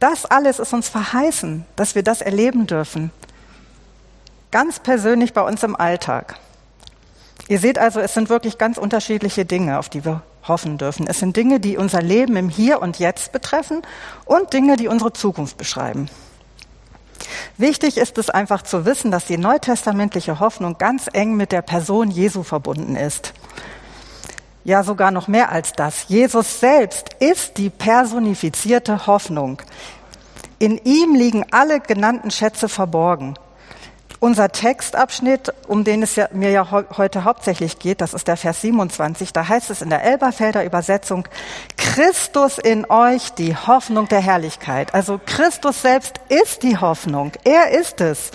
Das 0.00 0.24
alles 0.26 0.58
ist 0.58 0.72
uns 0.72 0.88
verheißen, 0.88 1.64
dass 1.76 1.94
wir 1.94 2.02
das 2.02 2.20
erleben 2.20 2.66
dürfen. 2.66 3.10
Ganz 4.50 4.78
persönlich 4.78 5.32
bei 5.32 5.42
uns 5.42 5.62
im 5.62 5.76
Alltag. 5.76 6.36
Ihr 7.48 7.58
seht 7.58 7.78
also, 7.78 8.00
es 8.00 8.14
sind 8.14 8.28
wirklich 8.30 8.56
ganz 8.56 8.78
unterschiedliche 8.78 9.44
Dinge, 9.44 9.78
auf 9.78 9.88
die 9.88 10.04
wir 10.04 10.22
hoffen 10.46 10.78
dürfen. 10.78 11.06
Es 11.06 11.18
sind 11.18 11.36
Dinge, 11.36 11.60
die 11.60 11.76
unser 11.76 12.02
Leben 12.02 12.36
im 12.36 12.48
Hier 12.48 12.80
und 12.80 12.98
Jetzt 12.98 13.32
betreffen 13.32 13.82
und 14.24 14.52
Dinge, 14.52 14.76
die 14.76 14.88
unsere 14.88 15.12
Zukunft 15.12 15.56
beschreiben. 15.56 16.08
Wichtig 17.56 17.96
ist 17.98 18.18
es 18.18 18.30
einfach 18.30 18.62
zu 18.62 18.84
wissen, 18.84 19.10
dass 19.10 19.26
die 19.26 19.38
neutestamentliche 19.38 20.40
Hoffnung 20.40 20.78
ganz 20.78 21.08
eng 21.12 21.36
mit 21.36 21.52
der 21.52 21.62
Person 21.62 22.10
Jesu 22.10 22.42
verbunden 22.42 22.96
ist. 22.96 23.32
Ja, 24.64 24.82
sogar 24.82 25.10
noch 25.10 25.28
mehr 25.28 25.52
als 25.52 25.72
das. 25.72 26.08
Jesus 26.08 26.60
selbst 26.60 27.10
ist 27.20 27.58
die 27.58 27.70
personifizierte 27.70 29.06
Hoffnung. 29.06 29.60
In 30.58 30.78
ihm 30.78 31.14
liegen 31.14 31.44
alle 31.50 31.80
genannten 31.80 32.30
Schätze 32.30 32.68
verborgen. 32.68 33.34
Unser 34.24 34.50
Textabschnitt, 34.50 35.52
um 35.68 35.84
den 35.84 36.02
es 36.02 36.16
ja, 36.16 36.30
mir 36.32 36.48
ja 36.48 36.70
heute 36.70 37.24
hauptsächlich 37.24 37.78
geht, 37.78 38.00
das 38.00 38.14
ist 38.14 38.26
der 38.26 38.38
Vers 38.38 38.62
27, 38.62 39.34
da 39.34 39.46
heißt 39.46 39.68
es 39.68 39.82
in 39.82 39.90
der 39.90 40.02
Elberfelder 40.02 40.64
Übersetzung, 40.64 41.28
Christus 41.76 42.56
in 42.56 42.90
euch, 42.90 43.34
die 43.34 43.54
Hoffnung 43.54 44.08
der 44.08 44.22
Herrlichkeit. 44.22 44.94
Also 44.94 45.20
Christus 45.26 45.82
selbst 45.82 46.20
ist 46.30 46.62
die 46.62 46.78
Hoffnung, 46.78 47.32
er 47.44 47.72
ist 47.78 48.00
es. 48.00 48.30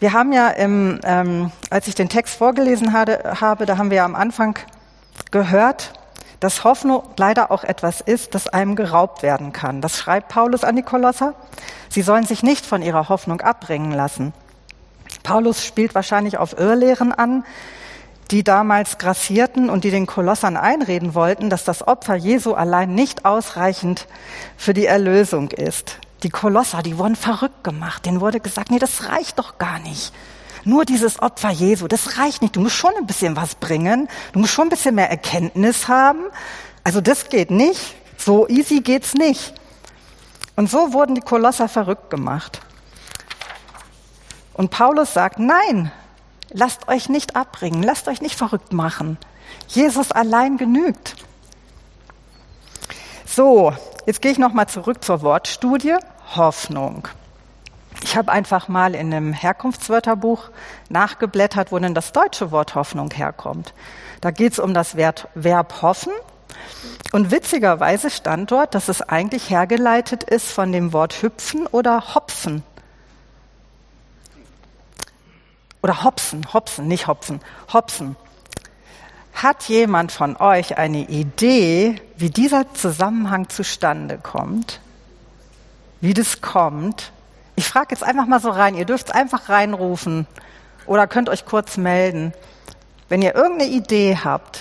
Wir 0.00 0.12
haben 0.12 0.34
ja, 0.34 0.50
im, 0.50 1.00
ähm, 1.02 1.50
als 1.70 1.88
ich 1.88 1.94
den 1.94 2.10
Text 2.10 2.36
vorgelesen 2.36 2.92
hatte, 2.92 3.40
habe, 3.40 3.64
da 3.64 3.78
haben 3.78 3.90
wir 3.90 4.04
am 4.04 4.14
Anfang 4.14 4.58
gehört, 5.30 5.94
dass 6.42 6.64
Hoffnung 6.64 7.04
leider 7.18 7.52
auch 7.52 7.62
etwas 7.62 8.00
ist, 8.00 8.34
das 8.34 8.48
einem 8.48 8.74
geraubt 8.74 9.22
werden 9.22 9.52
kann. 9.52 9.80
Das 9.80 9.96
schreibt 9.96 10.28
Paulus 10.28 10.64
an 10.64 10.74
die 10.74 10.82
Kolosser. 10.82 11.34
Sie 11.88 12.02
sollen 12.02 12.26
sich 12.26 12.42
nicht 12.42 12.66
von 12.66 12.82
ihrer 12.82 13.08
Hoffnung 13.08 13.40
abbringen 13.40 13.92
lassen. 13.92 14.32
Paulus 15.22 15.64
spielt 15.64 15.94
wahrscheinlich 15.94 16.38
auf 16.38 16.58
Irrlehren 16.58 17.12
an, 17.12 17.44
die 18.32 18.42
damals 18.42 18.98
grassierten 18.98 19.70
und 19.70 19.84
die 19.84 19.92
den 19.92 20.06
Kolossern 20.06 20.56
einreden 20.56 21.14
wollten, 21.14 21.48
dass 21.48 21.62
das 21.62 21.86
Opfer 21.86 22.16
Jesu 22.16 22.54
allein 22.54 22.92
nicht 22.92 23.24
ausreichend 23.24 24.08
für 24.56 24.74
die 24.74 24.86
Erlösung 24.86 25.52
ist. 25.52 25.98
Die 26.24 26.30
Kolosser, 26.30 26.82
die 26.82 26.98
wurden 26.98 27.14
verrückt 27.14 27.62
gemacht. 27.62 28.04
Denen 28.04 28.20
wurde 28.20 28.40
gesagt, 28.40 28.72
nee, 28.72 28.80
das 28.80 29.08
reicht 29.08 29.38
doch 29.38 29.58
gar 29.58 29.78
nicht. 29.78 30.12
Nur 30.64 30.84
dieses 30.84 31.20
Opfer 31.20 31.50
Jesu, 31.50 31.88
das 31.88 32.18
reicht 32.18 32.42
nicht. 32.42 32.56
Du 32.56 32.60
musst 32.60 32.76
schon 32.76 32.92
ein 32.96 33.06
bisschen 33.06 33.36
was 33.36 33.54
bringen. 33.54 34.08
Du 34.32 34.38
musst 34.38 34.52
schon 34.52 34.66
ein 34.66 34.70
bisschen 34.70 34.94
mehr 34.94 35.10
Erkenntnis 35.10 35.88
haben. 35.88 36.24
Also 36.84 37.00
das 37.00 37.28
geht 37.28 37.50
nicht. 37.50 37.94
So 38.16 38.48
easy 38.48 38.80
geht's 38.80 39.14
nicht. 39.14 39.54
Und 40.54 40.70
so 40.70 40.92
wurden 40.92 41.14
die 41.14 41.20
Kolosser 41.20 41.68
verrückt 41.68 42.10
gemacht. 42.10 42.60
Und 44.54 44.70
Paulus 44.70 45.14
sagt, 45.14 45.38
nein, 45.38 45.90
lasst 46.50 46.88
euch 46.88 47.08
nicht 47.08 47.36
abbringen, 47.36 47.82
lasst 47.82 48.06
euch 48.06 48.20
nicht 48.20 48.36
verrückt 48.36 48.72
machen. 48.72 49.18
Jesus 49.68 50.12
allein 50.12 50.58
genügt. 50.58 51.16
So, 53.26 53.72
jetzt 54.06 54.20
gehe 54.20 54.30
ich 54.30 54.38
nochmal 54.38 54.68
zurück 54.68 55.02
zur 55.02 55.22
Wortstudie. 55.22 55.96
Hoffnung. 56.36 57.08
Ich 58.02 58.16
habe 58.16 58.32
einfach 58.32 58.68
mal 58.68 58.94
in 58.94 59.14
einem 59.14 59.32
Herkunftswörterbuch 59.32 60.50
nachgeblättert, 60.88 61.72
wo 61.72 61.78
denn 61.78 61.94
das 61.94 62.12
deutsche 62.12 62.50
Wort 62.50 62.74
Hoffnung 62.74 63.10
herkommt. 63.12 63.74
Da 64.20 64.30
geht 64.30 64.52
es 64.52 64.58
um 64.58 64.74
das 64.74 64.96
Verb 64.96 65.82
hoffen. 65.82 66.12
Und 67.12 67.30
witzigerweise 67.30 68.10
stand 68.10 68.50
dort, 68.50 68.74
dass 68.74 68.88
es 68.88 69.02
eigentlich 69.02 69.50
hergeleitet 69.50 70.24
ist 70.24 70.50
von 70.50 70.72
dem 70.72 70.92
Wort 70.92 71.22
hüpfen 71.22 71.66
oder 71.66 72.14
hopfen. 72.14 72.62
Oder 75.82 76.04
hopsen, 76.04 76.52
hopsen, 76.52 76.86
nicht 76.86 77.06
hopfen, 77.06 77.40
hopsen. 77.72 78.16
Hat 79.34 79.64
jemand 79.64 80.12
von 80.12 80.36
euch 80.36 80.78
eine 80.78 81.08
Idee, 81.08 82.00
wie 82.16 82.30
dieser 82.30 82.72
Zusammenhang 82.74 83.48
zustande 83.48 84.18
kommt? 84.18 84.80
Wie 86.00 86.14
das 86.14 86.40
kommt? 86.40 87.12
Ich 87.56 87.66
frage 87.68 87.88
jetzt 87.90 88.02
einfach 88.02 88.26
mal 88.26 88.40
so 88.40 88.50
rein. 88.50 88.74
Ihr 88.74 88.84
dürft 88.84 89.14
einfach 89.14 89.48
reinrufen 89.48 90.26
oder 90.86 91.06
könnt 91.06 91.28
euch 91.28 91.44
kurz 91.44 91.76
melden. 91.76 92.32
Wenn 93.08 93.22
ihr 93.22 93.34
irgendeine 93.34 93.70
Idee 93.70 94.18
habt. 94.22 94.60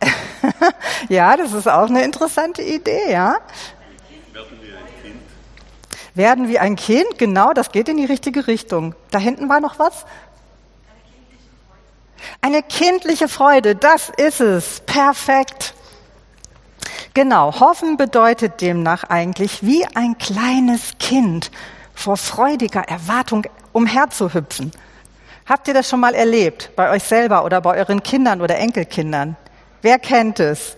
ja, 1.08 1.36
das 1.36 1.52
ist 1.52 1.68
auch 1.68 1.88
eine 1.88 2.04
interessante 2.04 2.62
Idee, 2.62 3.10
ja? 3.10 3.36
Werden 6.14 6.48
wie 6.48 6.58
ein 6.58 6.74
Kind, 6.74 7.18
genau, 7.18 7.52
das 7.52 7.70
geht 7.70 7.88
in 7.88 7.96
die 7.96 8.04
richtige 8.04 8.46
Richtung. 8.48 8.94
Da 9.10 9.18
hinten 9.18 9.48
war 9.48 9.60
noch 9.60 9.78
was? 9.78 10.04
Eine 12.40 12.62
kindliche 12.62 13.28
Freude, 13.28 13.76
das 13.76 14.10
ist 14.16 14.40
es. 14.40 14.80
Perfekt. 14.80 15.74
Genau, 17.18 17.58
hoffen 17.58 17.96
bedeutet 17.96 18.60
demnach 18.60 19.02
eigentlich 19.02 19.64
wie 19.66 19.84
ein 19.96 20.18
kleines 20.18 20.98
Kind 21.00 21.50
vor 21.92 22.16
freudiger 22.16 22.82
Erwartung 22.82 23.44
umherzuhüpfen. 23.72 24.70
Habt 25.44 25.66
ihr 25.66 25.74
das 25.74 25.88
schon 25.88 25.98
mal 25.98 26.14
erlebt? 26.14 26.70
Bei 26.76 26.92
euch 26.92 27.02
selber 27.02 27.44
oder 27.44 27.60
bei 27.60 27.76
euren 27.76 28.04
Kindern 28.04 28.40
oder 28.40 28.56
Enkelkindern? 28.58 29.36
Wer 29.82 29.98
kennt 29.98 30.38
es? 30.38 30.76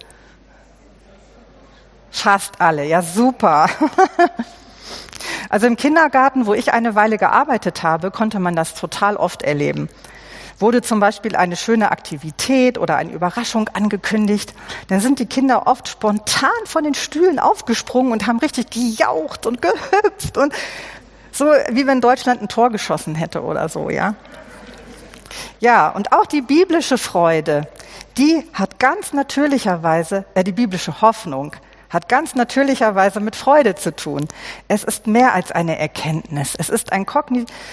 Fast 2.10 2.58
alle, 2.58 2.86
ja 2.86 3.02
super. 3.02 3.68
Also 5.50 5.66
im 5.66 5.76
Kindergarten, 5.76 6.46
wo 6.46 6.54
ich 6.54 6.72
eine 6.72 6.94
Weile 6.94 7.18
gearbeitet 7.18 7.82
habe, 7.82 8.12
konnte 8.12 8.38
man 8.38 8.54
das 8.54 8.74
total 8.74 9.16
oft 9.16 9.42
erleben 9.42 9.88
wurde 10.60 10.82
zum 10.82 11.00
Beispiel 11.00 11.36
eine 11.36 11.56
schöne 11.56 11.90
Aktivität 11.90 12.78
oder 12.78 12.96
eine 12.96 13.12
Überraschung 13.12 13.68
angekündigt, 13.72 14.54
dann 14.88 15.00
sind 15.00 15.18
die 15.18 15.26
Kinder 15.26 15.66
oft 15.66 15.88
spontan 15.88 16.50
von 16.64 16.84
den 16.84 16.94
Stühlen 16.94 17.38
aufgesprungen 17.38 18.12
und 18.12 18.26
haben 18.26 18.38
richtig 18.38 18.70
gejaucht 18.70 19.46
und 19.46 19.62
gehüpft 19.62 20.36
und 20.36 20.52
so, 21.32 21.46
wie 21.70 21.86
wenn 21.86 22.00
Deutschland 22.00 22.42
ein 22.42 22.48
Tor 22.48 22.70
geschossen 22.70 23.14
hätte 23.14 23.42
oder 23.42 23.68
so, 23.68 23.88
ja. 23.88 24.14
Ja, 25.60 25.88
und 25.88 26.12
auch 26.12 26.26
die 26.26 26.42
biblische 26.42 26.98
Freude, 26.98 27.68
die 28.18 28.44
hat 28.52 28.78
ganz 28.78 29.12
natürlicherweise, 29.12 30.24
äh, 30.34 30.42
die 30.42 30.52
biblische 30.52 31.00
Hoffnung, 31.00 31.54
hat 31.90 32.08
ganz 32.08 32.34
natürlicherweise 32.36 33.20
mit 33.20 33.36
Freude 33.36 33.74
zu 33.74 33.94
tun. 33.94 34.28
Es 34.68 34.84
ist 34.84 35.06
mehr 35.06 35.34
als 35.34 35.50
eine 35.50 35.78
Erkenntnis. 35.78 36.54
Es 36.56 36.68
ist, 36.68 36.92
ein 36.92 37.04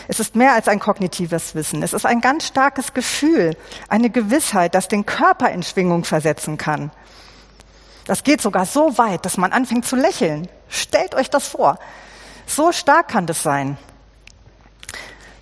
es 0.07 0.19
ist 0.19 0.35
mehr 0.35 0.53
als 0.53 0.67
ein 0.67 0.79
kognitives 0.79 1.55
Wissen. 1.55 1.83
Es 1.83 1.93
ist 1.93 2.05
ein 2.05 2.19
ganz 2.19 2.47
starkes 2.47 2.93
Gefühl, 2.93 3.55
eine 3.87 4.09
Gewissheit, 4.09 4.75
das 4.75 4.87
den 4.87 5.05
Körper 5.05 5.51
in 5.51 5.63
Schwingung 5.63 6.03
versetzen 6.03 6.57
kann. 6.57 6.91
Das 8.05 8.23
geht 8.23 8.41
sogar 8.41 8.65
so 8.65 8.97
weit, 8.97 9.25
dass 9.25 9.37
man 9.37 9.51
anfängt 9.51 9.85
zu 9.85 9.95
lächeln. 9.95 10.47
Stellt 10.67 11.13
euch 11.13 11.29
das 11.29 11.47
vor. 11.47 11.77
So 12.47 12.71
stark 12.71 13.09
kann 13.09 13.27
das 13.27 13.43
sein. 13.43 13.77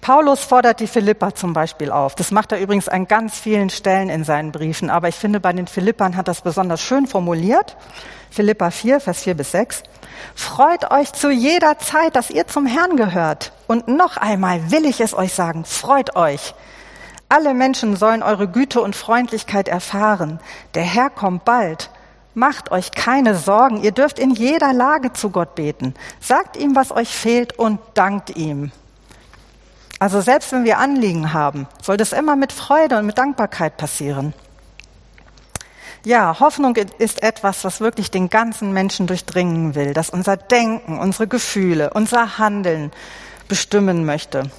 Paulus 0.05 0.41
fordert 0.41 0.81
die 0.81 0.87
Philippa 0.87 1.33
zum 1.33 1.53
Beispiel 1.53 1.89
auf. 1.89 2.13
Das 2.13 2.29
macht 2.29 2.51
er 2.51 2.59
übrigens 2.59 2.87
an 2.87 3.07
ganz 3.07 3.39
vielen 3.39 3.71
Stellen 3.71 4.11
in 4.11 4.23
seinen 4.23 4.51
Briefen. 4.51 4.91
Aber 4.91 5.07
ich 5.07 5.15
finde, 5.15 5.39
bei 5.39 5.51
den 5.51 5.65
Philippern 5.65 6.15
hat 6.15 6.27
das 6.27 6.41
besonders 6.41 6.79
schön 6.83 7.07
formuliert. 7.07 7.75
Philippa 8.29 8.69
4, 8.69 8.99
Vers 8.99 9.23
4 9.23 9.33
bis 9.33 9.51
6. 9.53 9.81
Freut 10.35 10.91
euch 10.91 11.11
zu 11.13 11.31
jeder 11.31 11.79
Zeit, 11.79 12.15
dass 12.15 12.29
ihr 12.29 12.45
zum 12.45 12.67
Herrn 12.67 12.97
gehört. 12.97 13.51
Und 13.65 13.87
noch 13.87 14.17
einmal 14.17 14.69
will 14.69 14.85
ich 14.85 15.01
es 15.01 15.15
euch 15.15 15.33
sagen, 15.33 15.65
freut 15.65 16.15
euch. 16.15 16.53
Alle 17.27 17.55
Menschen 17.55 17.95
sollen 17.95 18.21
eure 18.21 18.47
Güte 18.47 18.81
und 18.81 18.95
Freundlichkeit 18.95 19.67
erfahren. 19.67 20.39
Der 20.75 20.83
Herr 20.83 21.09
kommt 21.09 21.45
bald. 21.45 21.89
Macht 22.35 22.69
euch 22.69 22.91
keine 22.91 23.33
Sorgen. 23.33 23.81
Ihr 23.81 23.91
dürft 23.91 24.19
in 24.19 24.29
jeder 24.29 24.71
Lage 24.71 25.13
zu 25.13 25.31
Gott 25.31 25.55
beten. 25.55 25.95
Sagt 26.19 26.57
ihm, 26.57 26.75
was 26.75 26.91
euch 26.91 27.09
fehlt 27.09 27.57
und 27.57 27.79
dankt 27.95 28.35
ihm. 28.35 28.71
Also 29.99 30.21
selbst 30.21 30.51
wenn 30.51 30.65
wir 30.65 30.77
Anliegen 30.77 31.33
haben, 31.33 31.67
soll 31.81 31.97
das 31.97 32.13
immer 32.13 32.35
mit 32.35 32.51
Freude 32.51 32.97
und 32.97 33.05
mit 33.05 33.17
Dankbarkeit 33.17 33.77
passieren. 33.77 34.33
Ja, 36.03 36.39
Hoffnung 36.39 36.75
ist 36.75 37.23
etwas, 37.23 37.63
was 37.63 37.79
wirklich 37.79 38.11
den 38.11 38.29
ganzen 38.29 38.73
Menschen 38.73 39.07
durchdringen 39.07 39.73
will, 39.73 39.93
das 39.93 40.11
unser 40.11 40.37
Denken, 40.37 40.99
unsere 40.99 41.27
Gefühle, 41.27 41.91
unser 41.93 42.37
Handeln 42.37 42.91
bestimmen 43.47 44.05
möchte. 44.05 44.51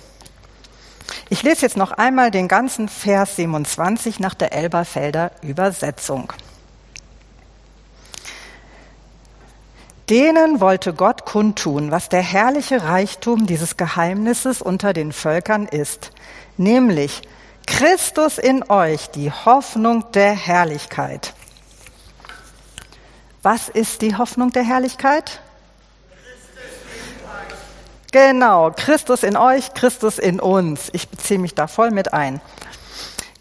Ich 1.29 1.43
lese 1.45 1.63
jetzt 1.63 1.77
noch 1.77 1.93
einmal 1.93 2.33
den 2.33 2.49
ganzen 2.49 2.89
Vers 2.89 3.37
27 3.37 4.19
nach 4.19 4.35
der 4.35 4.53
Elberfelder 4.53 5.31
Übersetzung. 5.43 6.33
Denen 10.09 10.61
wollte 10.61 10.95
Gott 10.95 11.25
kundtun, 11.25 11.91
was 11.91 12.09
der 12.09 12.23
herrliche 12.23 12.85
Reichtum 12.85 13.47
dieses 13.47 13.77
Geheimnisses 13.77 14.63
unter 14.63 14.93
den 14.93 15.13
Völkern 15.13 15.67
ist, 15.67 16.13
nämlich 16.57 17.23
Christus 17.67 18.39
in 18.39 18.71
euch, 18.71 19.11
die 19.11 19.33
Hoffnung 19.33 20.05
der 20.13 20.33
Herrlichkeit. 20.33 21.35
Was 23.43 23.69
ist 23.69 24.01
die 24.03 24.17
Hoffnung 24.17 24.53
der 24.53 24.63
Herrlichkeit? 24.63 25.41
Genau, 28.13 28.71
Christus 28.71 29.25
in 29.25 29.37
euch, 29.37 29.75
Christus 29.75 30.19
in 30.21 30.39
uns. 30.39 30.89
Ich 30.93 31.09
beziehe 31.09 31.41
mich 31.41 31.55
da 31.55 31.67
voll 31.67 31.91
mit 31.91 32.15
ein. 32.15 32.41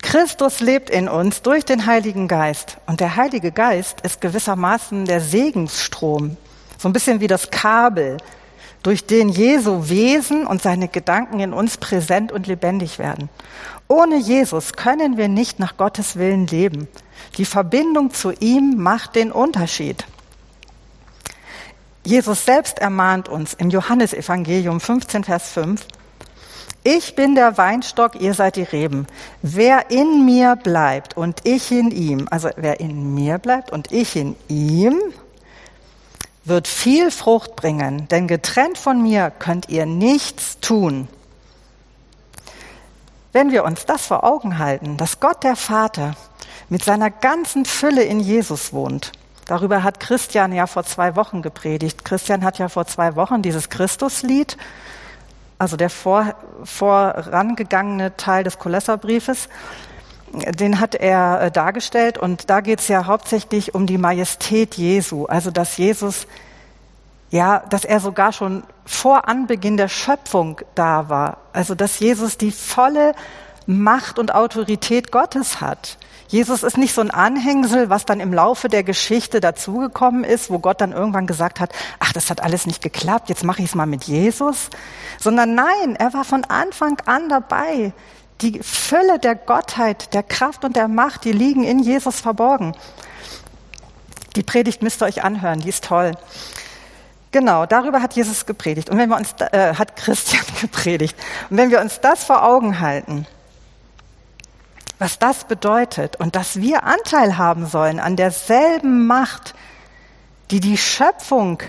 Christus 0.01 0.59
lebt 0.59 0.89
in 0.89 1.07
uns 1.07 1.43
durch 1.43 1.63
den 1.63 1.85
Heiligen 1.85 2.27
Geist. 2.27 2.77
Und 2.87 2.99
der 2.99 3.15
Heilige 3.15 3.51
Geist 3.51 4.01
ist 4.01 4.21
gewissermaßen 4.21 5.05
der 5.05 5.21
Segensstrom, 5.21 6.37
so 6.77 6.89
ein 6.89 6.93
bisschen 6.93 7.19
wie 7.19 7.27
das 7.27 7.51
Kabel, 7.51 8.17
durch 8.83 9.05
den 9.05 9.29
Jesu 9.29 9.89
Wesen 9.89 10.45
und 10.45 10.61
seine 10.61 10.87
Gedanken 10.87 11.39
in 11.39 11.53
uns 11.53 11.77
präsent 11.77 12.31
und 12.31 12.45
lebendig 12.45 12.99
werden. 12.99 13.29
Ohne 13.87 14.17
Jesus 14.17 14.73
können 14.73 15.17
wir 15.17 15.27
nicht 15.27 15.57
nach 15.57 15.75
Gottes 15.77 16.17
Willen 16.17 16.45
leben. 16.45 16.87
Die 17.37 17.45
Verbindung 17.45 18.13
zu 18.13 18.31
ihm 18.31 18.75
macht 18.77 19.15
den 19.15 19.31
Unterschied. 19.31 20.05
Jesus 22.03 22.45
selbst 22.45 22.77
ermahnt 22.77 23.27
uns 23.27 23.55
im 23.55 23.71
Johannesevangelium 23.71 24.79
15, 24.79 25.23
Vers 25.23 25.49
5, 25.49 25.81
ich 26.87 27.15
bin 27.15 27.33
der 27.33 27.57
Weinstock, 27.57 28.21
ihr 28.21 28.35
seid 28.35 28.57
die 28.57 28.61
Reben. 28.61 29.07
Wer 29.41 29.89
in 29.89 30.23
mir 30.23 30.55
bleibt 30.55 31.17
und 31.17 31.39
ich 31.43 31.71
in 31.71 31.89
ihm, 31.89 32.27
also 32.29 32.49
wer 32.57 32.79
in 32.79 33.15
mir 33.15 33.39
bleibt 33.39 33.71
und 33.71 33.91
ich 33.91 34.15
in 34.15 34.35
ihm, 34.49 35.01
wird 36.45 36.67
viel 36.67 37.11
Frucht 37.11 37.55
bringen, 37.55 38.07
denn 38.07 38.27
getrennt 38.27 38.77
von 38.77 39.01
mir 39.01 39.31
könnt 39.31 39.69
ihr 39.69 39.85
nichts 39.85 40.59
tun. 40.59 41.07
Wenn 43.33 43.51
wir 43.51 43.65
uns 43.65 43.85
das 43.85 44.05
vor 44.05 44.23
Augen 44.23 44.59
halten, 44.59 44.95
dass 44.95 45.19
Gott 45.19 45.43
der 45.43 45.55
Vater 45.55 46.15
mit 46.69 46.83
seiner 46.83 47.09
ganzen 47.09 47.65
Fülle 47.65 48.03
in 48.03 48.19
Jesus 48.19 48.71
wohnt, 48.71 49.11
darüber 49.45 49.83
hat 49.83 49.99
Christian 49.99 50.53
ja 50.53 50.67
vor 50.67 50.83
zwei 50.85 51.15
Wochen 51.15 51.41
gepredigt. 51.41 52.05
Christian 52.05 52.45
hat 52.45 52.59
ja 52.59 52.69
vor 52.69 52.85
zwei 52.85 53.15
Wochen 53.15 53.41
dieses 53.41 53.69
Christuslied, 53.69 54.55
also 55.57 55.77
der 55.77 55.89
vor, 55.89 56.35
vorangegangene 56.63 58.15
Teil 58.17 58.43
des 58.43 58.59
Kolosserbriefes, 58.59 59.49
den 60.39 60.79
hat 60.79 60.95
er 60.95 61.41
äh, 61.41 61.51
dargestellt 61.51 62.17
und 62.17 62.49
da 62.49 62.61
geht 62.61 62.79
es 62.79 62.87
ja 62.87 63.05
hauptsächlich 63.05 63.73
um 63.75 63.85
die 63.85 63.97
Majestät 63.97 64.75
Jesu, 64.75 65.25
also 65.25 65.51
dass 65.51 65.77
Jesus, 65.77 66.27
ja, 67.31 67.63
dass 67.69 67.85
er 67.85 67.99
sogar 67.99 68.31
schon 68.31 68.63
vor 68.85 69.27
Anbeginn 69.27 69.77
der 69.77 69.87
Schöpfung 69.87 70.61
da 70.75 71.09
war, 71.09 71.37
also 71.53 71.75
dass 71.75 71.99
Jesus 71.99 72.37
die 72.37 72.51
volle 72.51 73.13
Macht 73.67 74.19
und 74.19 74.33
Autorität 74.33 75.11
Gottes 75.11 75.61
hat. 75.61 75.97
Jesus 76.27 76.63
ist 76.63 76.77
nicht 76.77 76.93
so 76.93 77.01
ein 77.01 77.11
Anhängsel, 77.11 77.89
was 77.89 78.05
dann 78.05 78.19
im 78.19 78.33
Laufe 78.33 78.67
der 78.67 78.83
Geschichte 78.83 79.39
dazugekommen 79.39 80.23
ist, 80.23 80.49
wo 80.49 80.59
Gott 80.59 80.81
dann 80.81 80.91
irgendwann 80.91 81.27
gesagt 81.27 81.59
hat, 81.59 81.71
ach, 81.99 82.13
das 82.13 82.29
hat 82.29 82.41
alles 82.41 82.65
nicht 82.65 82.81
geklappt, 82.81 83.29
jetzt 83.29 83.43
mache 83.43 83.61
ich 83.61 83.69
es 83.69 83.75
mal 83.75 83.85
mit 83.85 84.05
Jesus, 84.05 84.69
sondern 85.19 85.55
nein, 85.55 85.95
er 85.97 86.13
war 86.13 86.23
von 86.23 86.43
Anfang 86.45 86.97
an 87.05 87.29
dabei. 87.29 87.93
Die 88.41 88.59
Fülle 88.61 89.19
der 89.19 89.35
Gottheit, 89.35 90.13
der 90.13 90.23
Kraft 90.23 90.65
und 90.65 90.75
der 90.75 90.87
Macht, 90.87 91.23
die 91.23 91.31
liegen 91.31 91.63
in 91.63 91.79
Jesus 91.79 92.19
verborgen. 92.19 92.75
Die 94.35 94.43
Predigt 94.43 94.81
müsst 94.81 95.01
ihr 95.01 95.05
euch 95.05 95.23
anhören, 95.23 95.61
die 95.61 95.69
ist 95.69 95.85
toll. 95.85 96.11
Genau, 97.31 97.65
darüber 97.65 98.01
hat 98.01 98.13
Jesus 98.13 98.45
gepredigt 98.45 98.89
und 98.89 98.97
wenn 98.97 99.09
wir 99.09 99.17
uns 99.17 99.33
äh, 99.51 99.73
hat 99.75 99.97
Christian 99.97 100.43
gepredigt 100.61 101.17
und 101.49 101.57
wenn 101.57 101.69
wir 101.69 101.81
uns 101.81 101.99
das 101.99 102.23
vor 102.23 102.43
Augen 102.43 102.79
halten, 102.79 103.27
was 104.99 105.19
das 105.19 105.43
bedeutet 105.43 106.15
und 106.15 106.35
dass 106.35 106.61
wir 106.61 106.83
Anteil 106.83 107.37
haben 107.37 107.65
sollen 107.65 107.99
an 107.99 108.15
derselben 108.15 109.05
Macht, 109.05 109.53
die 110.51 110.61
die 110.61 110.77
Schöpfung 110.77 111.61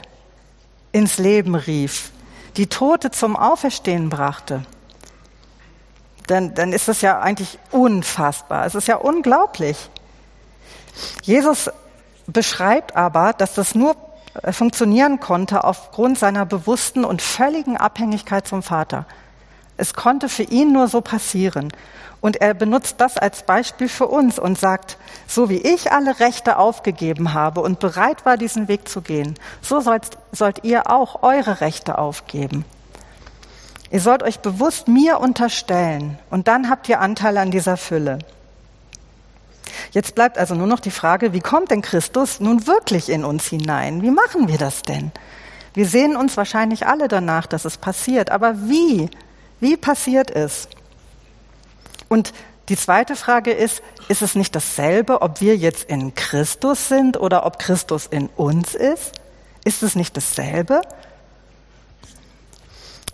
ins 0.93 1.19
Leben 1.19 1.57
rief, 1.57 2.13
die 2.57 2.69
Tote 2.69 3.11
zum 3.11 3.37
Auferstehen 3.37 4.09
brachte, 4.09 4.63
dann, 6.27 6.55
dann 6.55 6.73
ist 6.73 6.89
es 6.89 7.01
ja 7.01 7.21
eigentlich 7.21 7.59
unfassbar. 7.71 8.67
Es 8.67 8.75
ist 8.75 8.89
ja 8.89 8.97
unglaublich. 8.97 9.91
Jesus 11.23 11.71
beschreibt 12.27 12.97
aber, 12.97 13.33
dass 13.33 13.55
das 13.55 13.75
nur 13.75 13.97
äh, 14.43 14.53
funktionieren 14.53 15.21
konnte 15.21 15.65
aufgrund 15.65 16.19
seiner 16.19 16.47
bewussten 16.47 17.05
und 17.05 17.23
völligen 17.23 17.77
Abhängigkeit 17.77 18.47
zum 18.47 18.63
Vater. 18.63 19.07
Es 19.77 19.95
konnte 19.95 20.29
für 20.29 20.43
ihn 20.43 20.73
nur 20.73 20.89
so 20.89 21.01
passieren. 21.01 21.73
Und 22.23 22.41
er 22.41 22.55
benutzt 22.55 22.97
das 22.99 23.19
als 23.19 23.43
Beispiel 23.45 23.89
für 23.89 24.07
uns 24.07 24.39
und 24.39 24.59
sagt, 24.59 24.97
so 25.29 25.49
wie 25.49 25.59
ich 25.59 25.93
alle 25.93 26.19
Rechte 26.19 26.57
aufgegeben 26.57 27.35
habe 27.35 27.61
und 27.61 27.79
bereit 27.79 28.25
war, 28.25 28.37
diesen 28.37 28.69
Weg 28.69 28.89
zu 28.89 29.03
gehen, 29.03 29.35
so 29.61 29.81
sollt, 29.81 30.09
sollt 30.33 30.65
ihr 30.65 30.91
auch 30.91 31.23
eure 31.23 31.61
Rechte 31.61 31.99
aufgeben. 31.99 32.65
Ihr 33.91 34.01
sollt 34.01 34.23
euch 34.23 34.41
bewusst 34.41 34.89
mir 34.89 35.21
unterstellen 35.21 36.19
und 36.31 36.49
dann 36.49 36.69
habt 36.69 36.89
ihr 36.89 37.01
Anteil 37.01 37.37
an 37.39 37.51
dieser 37.51 37.77
Fülle. 37.77 38.19
Jetzt 39.93 40.15
bleibt 40.15 40.39
also 40.39 40.55
nur 40.55 40.67
noch 40.67 40.81
die 40.81 40.91
Frage, 40.91 41.33
wie 41.33 41.41
kommt 41.41 41.71
denn 41.71 41.83
Christus 41.83 42.41
nun 42.41 42.67
wirklich 42.67 43.09
in 43.09 43.25
uns 43.25 43.47
hinein? 43.47 44.03
Wie 44.03 44.11
machen 44.11 44.49
wir 44.49 44.59
das 44.59 44.83
denn? 44.83 45.13
Wir 45.75 45.87
sehen 45.87 46.17
uns 46.17 46.37
wahrscheinlich 46.37 46.87
alle 46.87 47.09
danach, 47.09 47.47
dass 47.47 47.65
es 47.65 47.77
passiert, 47.77 48.31
aber 48.31 48.69
wie? 48.69 49.11
Wie 49.61 49.77
passiert 49.77 50.31
es? 50.31 50.69
Und 52.09 52.33
die 52.69 52.77
zweite 52.77 53.15
Frage 53.15 53.53
ist, 53.53 53.83
ist 54.09 54.23
es 54.23 54.35
nicht 54.35 54.55
dasselbe, 54.55 55.23
ob 55.23 55.41
wir 55.41 55.57
jetzt 55.57 55.89
in 55.89 56.15
Christus 56.15 56.89
sind 56.89 57.19
oder 57.19 57.47
ob 57.47 57.59
Christus 57.59 58.07
in 58.07 58.29
uns 58.37 58.75
ist? 58.75 59.13
Ist 59.65 59.83
es 59.83 59.95
nicht 59.95 60.17
dasselbe? 60.17 60.81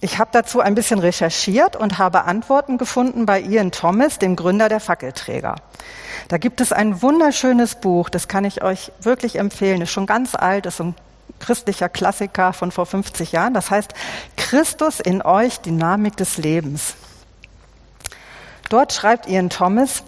Ich 0.04 0.18
habe 0.18 0.30
dazu 0.32 0.58
ein 0.58 0.74
bisschen 0.74 0.98
recherchiert 0.98 1.76
und 1.76 1.98
habe 1.98 2.24
Antworten 2.24 2.76
gefunden 2.76 3.24
bei 3.24 3.40
Ian 3.40 3.70
Thomas, 3.70 4.18
dem 4.18 4.34
Gründer 4.34 4.68
der 4.68 4.80
Fackelträger. 4.80 5.54
Da 6.26 6.38
gibt 6.38 6.60
es 6.60 6.72
ein 6.72 7.02
wunderschönes 7.02 7.76
Buch, 7.76 8.08
das 8.08 8.26
kann 8.26 8.44
ich 8.44 8.64
euch 8.64 8.90
wirklich 9.00 9.38
empfehlen, 9.38 9.80
ist 9.80 9.92
schon 9.92 10.06
ganz 10.06 10.34
alt, 10.34 10.66
ist 10.66 10.80
ein 10.80 10.96
christlicher 11.38 11.88
Klassiker 11.88 12.52
von 12.52 12.72
vor 12.72 12.84
50 12.84 13.30
Jahren. 13.30 13.54
Das 13.54 13.70
heißt 13.70 13.94
Christus 14.36 14.98
in 14.98 15.22
euch, 15.22 15.60
Dynamik 15.60 16.16
des 16.16 16.36
Lebens. 16.36 16.94
Dort 18.70 18.92
schreibt 18.92 19.28
Ian 19.28 19.50
Thomas, 19.50 20.02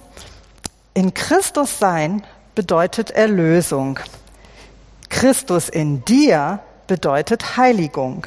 in 0.93 1.15
Christus 1.15 1.79
sein 1.79 2.25
bedeutet 2.57 3.13
Erlösung. 3.13 4.01
Christus 5.09 5.69
in 5.69 6.05
dir 6.05 6.59
bedeutet 6.89 7.57
Heiligung. 7.57 8.27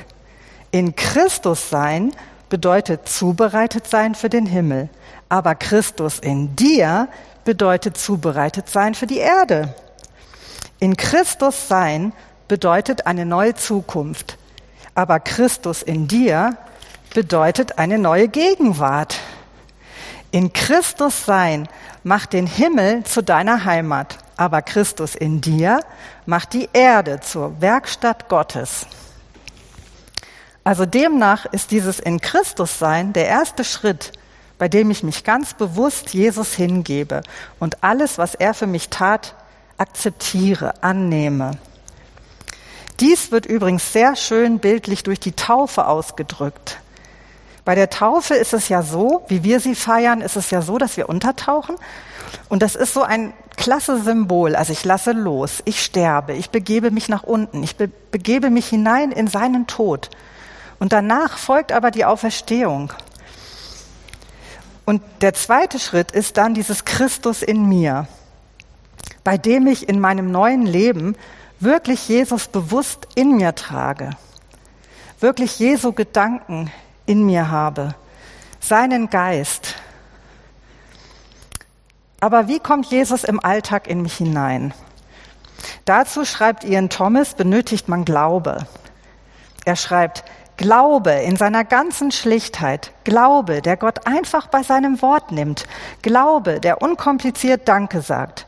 In 0.71 0.95
Christus 0.95 1.69
sein 1.69 2.13
bedeutet 2.49 3.07
zubereitet 3.07 3.87
sein 3.87 4.15
für 4.15 4.29
den 4.29 4.45
Himmel. 4.45 4.89
Aber 5.29 5.55
Christus 5.55 6.19
in 6.19 6.55
dir 6.55 7.07
bedeutet 7.43 7.97
zubereitet 7.97 8.69
sein 8.69 8.93
für 8.93 9.07
die 9.07 9.17
Erde. 9.17 9.73
In 10.79 10.95
Christus 10.95 11.67
sein 11.67 12.13
bedeutet 12.47 13.07
eine 13.07 13.25
neue 13.25 13.55
Zukunft. 13.55 14.37
Aber 14.95 15.19
Christus 15.19 15.81
in 15.81 16.07
dir 16.07 16.57
bedeutet 17.13 17.77
eine 17.77 17.97
neue 17.97 18.27
Gegenwart. 18.27 19.19
In 20.31 20.53
Christus 20.53 21.25
sein 21.25 21.67
macht 22.03 22.33
den 22.33 22.47
Himmel 22.47 23.03
zu 23.03 23.23
deiner 23.23 23.65
Heimat, 23.65 24.17
aber 24.35 24.61
Christus 24.61 25.15
in 25.15 25.41
dir 25.41 25.79
macht 26.25 26.53
die 26.53 26.69
Erde 26.73 27.19
zur 27.21 27.59
Werkstatt 27.61 28.29
Gottes. 28.29 28.85
Also 30.67 30.85
demnach 30.85 31.45
ist 31.45 31.71
dieses 31.71 31.97
in 31.97 32.19
Christus 32.19 32.77
sein 32.77 33.13
der 33.13 33.25
erste 33.25 33.63
Schritt, 33.63 34.11
bei 34.57 34.67
dem 34.67 34.91
ich 34.91 35.01
mich 35.01 35.23
ganz 35.23 35.53
bewusst 35.53 36.13
Jesus 36.13 36.55
hingebe 36.55 37.21
und 37.57 37.85
alles, 37.85 38.17
was 38.17 38.35
er 38.35 38.53
für 38.53 38.67
mich 38.67 38.89
tat, 38.89 39.33
akzeptiere, 39.77 40.83
annehme. 40.83 41.51
Dies 42.99 43.31
wird 43.31 43.45
übrigens 43.45 43.93
sehr 43.93 44.17
schön 44.17 44.59
bildlich 44.59 45.03
durch 45.03 45.21
die 45.21 45.31
Taufe 45.31 45.87
ausgedrückt. 45.87 46.79
Bei 47.63 47.73
der 47.73 47.89
Taufe 47.89 48.33
ist 48.33 48.53
es 48.53 48.67
ja 48.67 48.81
so, 48.81 49.23
wie 49.29 49.45
wir 49.45 49.61
sie 49.61 49.73
feiern, 49.73 50.19
ist 50.19 50.35
es 50.35 50.51
ja 50.51 50.61
so, 50.61 50.77
dass 50.77 50.97
wir 50.97 51.07
untertauchen. 51.07 51.77
Und 52.49 52.61
das 52.61 52.75
ist 52.75 52.93
so 52.93 53.03
ein 53.03 53.31
klasse 53.55 54.03
Symbol. 54.03 54.53
Also 54.53 54.73
ich 54.73 54.83
lasse 54.83 55.13
los, 55.13 55.61
ich 55.63 55.81
sterbe, 55.81 56.33
ich 56.33 56.49
begebe 56.49 56.91
mich 56.91 57.07
nach 57.07 57.23
unten, 57.23 57.63
ich 57.63 57.77
be 57.77 57.89
begebe 58.11 58.49
mich 58.49 58.67
hinein 58.67 59.13
in 59.13 59.27
seinen 59.27 59.65
Tod. 59.65 60.09
Und 60.79 60.93
danach 60.93 61.37
folgt 61.37 61.71
aber 61.71 61.91
die 61.91 62.05
Auferstehung. 62.05 62.93
Und 64.85 65.01
der 65.21 65.33
zweite 65.33 65.79
Schritt 65.79 66.11
ist 66.11 66.37
dann 66.37 66.53
dieses 66.53 66.85
Christus 66.85 67.41
in 67.41 67.67
mir, 67.67 68.07
bei 69.23 69.37
dem 69.37 69.67
ich 69.67 69.89
in 69.89 69.99
meinem 69.99 70.31
neuen 70.31 70.65
Leben 70.65 71.15
wirklich 71.59 72.07
Jesus 72.07 72.47
bewusst 72.47 73.07
in 73.15 73.35
mir 73.35 73.55
trage, 73.55 74.11
wirklich 75.19 75.59
Jesu 75.59 75.91
Gedanken 75.91 76.71
in 77.05 77.25
mir 77.25 77.49
habe, 77.49 77.95
seinen 78.59 79.09
Geist. 79.09 79.75
Aber 82.19 82.47
wie 82.47 82.59
kommt 82.59 82.85
Jesus 82.87 83.23
im 83.23 83.43
Alltag 83.43 83.87
in 83.87 84.01
mich 84.01 84.15
hinein? 84.17 84.73
Dazu 85.85 86.25
schreibt 86.25 86.63
Ian 86.63 86.89
Thomas, 86.89 87.33
benötigt 87.33 87.87
man 87.87 88.05
Glaube. 88.05 88.65
Er 89.65 89.75
schreibt, 89.75 90.23
Glaube 90.57 91.11
in 91.11 91.35
seiner 91.35 91.63
ganzen 91.63 92.11
Schlichtheit, 92.11 92.91
Glaube, 93.03 93.61
der 93.61 93.77
Gott 93.77 94.07
einfach 94.07 94.47
bei 94.47 94.63
seinem 94.63 95.03
Wort 95.03 95.31
nimmt, 95.31 95.65
Glaube, 96.01 96.59
der 96.59 96.81
unkompliziert 96.81 97.67
Danke 97.67 98.01
sagt, 98.01 98.47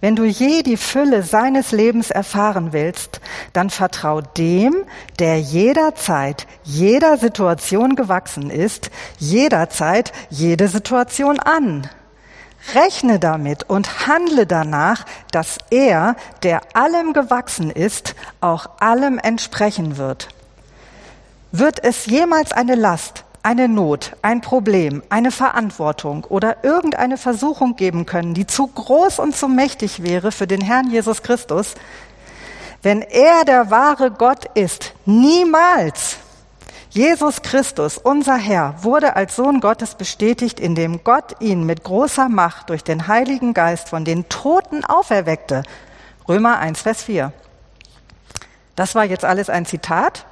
wenn 0.00 0.16
du 0.16 0.24
je 0.24 0.62
die 0.62 0.78
Fülle 0.78 1.22
seines 1.22 1.72
Lebens 1.72 2.10
erfahren 2.10 2.72
willst, 2.72 3.20
dann 3.52 3.68
vertrau 3.68 4.22
dem, 4.22 4.74
der 5.18 5.38
jederzeit, 5.38 6.46
jeder 6.62 7.18
Situation 7.18 7.94
gewachsen 7.94 8.50
ist, 8.50 8.90
jederzeit 9.18 10.12
jede 10.30 10.68
Situation 10.68 11.38
an. 11.38 11.88
Rechne 12.74 13.18
damit 13.18 13.68
und 13.68 14.06
handle 14.06 14.46
danach, 14.46 15.04
dass 15.30 15.58
er, 15.70 16.16
der 16.42 16.60
allem 16.74 17.12
gewachsen 17.12 17.70
ist, 17.70 18.14
auch 18.40 18.80
allem 18.80 19.18
entsprechen 19.18 19.98
wird. 19.98 20.28
Wird 21.52 21.82
es 21.82 22.06
jemals 22.06 22.52
eine 22.52 22.76
Last, 22.76 23.24
eine 23.42 23.68
Not, 23.68 24.16
ein 24.22 24.40
Problem, 24.40 25.02
eine 25.08 25.32
Verantwortung 25.32 26.24
oder 26.24 26.62
irgendeine 26.62 27.16
Versuchung 27.16 27.74
geben 27.74 28.06
können, 28.06 28.34
die 28.34 28.46
zu 28.46 28.68
groß 28.68 29.18
und 29.18 29.34
zu 29.34 29.48
mächtig 29.48 30.04
wäre 30.04 30.30
für 30.30 30.46
den 30.46 30.60
Herrn 30.60 30.90
Jesus 30.90 31.22
Christus, 31.22 31.74
wenn 32.82 33.02
er 33.02 33.44
der 33.44 33.70
wahre 33.70 34.12
Gott 34.12 34.44
ist, 34.54 34.94
niemals. 35.06 36.18
Jesus 36.90 37.42
Christus, 37.42 37.98
unser 37.98 38.36
Herr, 38.36 38.76
wurde 38.82 39.16
als 39.16 39.34
Sohn 39.34 39.60
Gottes 39.60 39.96
bestätigt, 39.96 40.60
indem 40.60 41.02
Gott 41.02 41.40
ihn 41.40 41.64
mit 41.64 41.82
großer 41.82 42.28
Macht 42.28 42.70
durch 42.70 42.84
den 42.84 43.08
Heiligen 43.08 43.54
Geist 43.54 43.88
von 43.88 44.04
den 44.04 44.28
Toten 44.28 44.84
auferweckte. 44.84 45.64
Römer 46.28 46.58
1, 46.58 46.82
Vers 46.82 47.02
4. 47.02 47.32
Das 48.76 48.94
war 48.94 49.04
jetzt 49.04 49.24
alles 49.24 49.50
ein 49.50 49.66
Zitat 49.66 50.26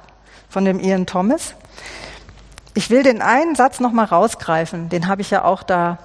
von 0.49 0.65
dem 0.65 0.79
Ian 0.79 1.05
Thomas. 1.05 1.53
Ich 2.73 2.89
will 2.89 3.03
den 3.03 3.21
einen 3.21 3.55
Satz 3.55 3.79
noch 3.79 3.91
mal 3.91 4.05
rausgreifen, 4.05 4.89
den 4.89 5.07
habe 5.07 5.21
ich 5.21 5.31
ja 5.31 5.43
auch 5.43 5.63
da 5.63 5.99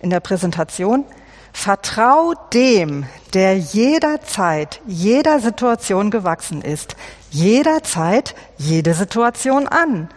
in 0.00 0.10
der 0.10 0.20
Präsentation. 0.20 1.04
Vertrau 1.52 2.34
dem, 2.52 3.06
der 3.34 3.58
jederzeit, 3.58 4.80
jeder 4.86 5.40
Situation 5.40 6.10
gewachsen 6.10 6.62
ist, 6.62 6.96
jederzeit, 7.30 8.34
jede 8.56 8.94
Situation 8.94 9.66
an. 9.66 10.08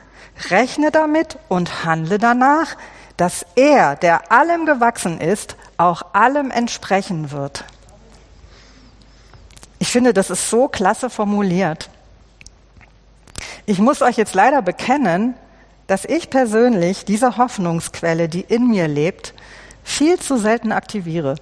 Rechne 0.50 0.92
damit 0.92 1.38
und 1.50 1.86
handle 1.86 2.18
danach, 2.18 2.76
dass 3.18 3.46
er, 3.56 3.96
der 3.96 4.32
allem 4.32 4.66
gewachsen 4.66 5.20
ist, 5.20 5.56
auch 5.78 6.14
allem 6.14 6.52
entsprechen 6.52 7.32
wird. 7.32 7.66
Ich 9.80 9.92
finde, 9.92 10.14
das 10.14 10.30
ist 10.30 10.50
so 10.50 10.68
klasse 10.68 11.10
formuliert. 11.10 11.90
Ich 13.66 13.80
muss 13.80 14.02
euch 14.02 14.18
jetzt 14.18 14.34
leider 14.34 14.62
bekennen, 14.62 15.36
dass 15.88 16.06
ich 16.06 16.30
persönlich 16.30 17.06
diese 17.06 17.38
Hoffnungsquelle, 17.38 18.30
die 18.30 18.42
in 18.42 18.68
mir 18.70 18.88
lebt, 18.88 19.34
viel 19.84 20.20
zu 20.20 20.38
selten 20.38 20.72
aktiviere. 20.72 21.36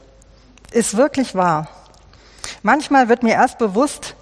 Ist 0.71 0.97
wirklich 0.97 1.35
wahr. 1.35 1.67
Manchmal 2.63 3.09
wird 3.09 3.23
mir 3.23 3.33
erst 3.33 3.57
bewusst, 3.57 4.15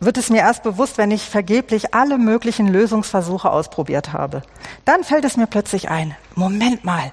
wird 0.00 0.18
es 0.18 0.30
mir 0.30 0.40
erst 0.40 0.62
bewusst, 0.62 0.98
wenn 0.98 1.10
ich 1.10 1.22
vergeblich 1.22 1.94
alle 1.94 2.18
möglichen 2.18 2.66
Lösungsversuche 2.66 3.50
ausprobiert 3.50 4.12
habe. 4.12 4.42
Dann 4.84 5.04
fällt 5.04 5.24
es 5.24 5.36
mir 5.36 5.46
plötzlich 5.46 5.88
ein, 5.88 6.16
Moment 6.34 6.84
mal, 6.84 7.12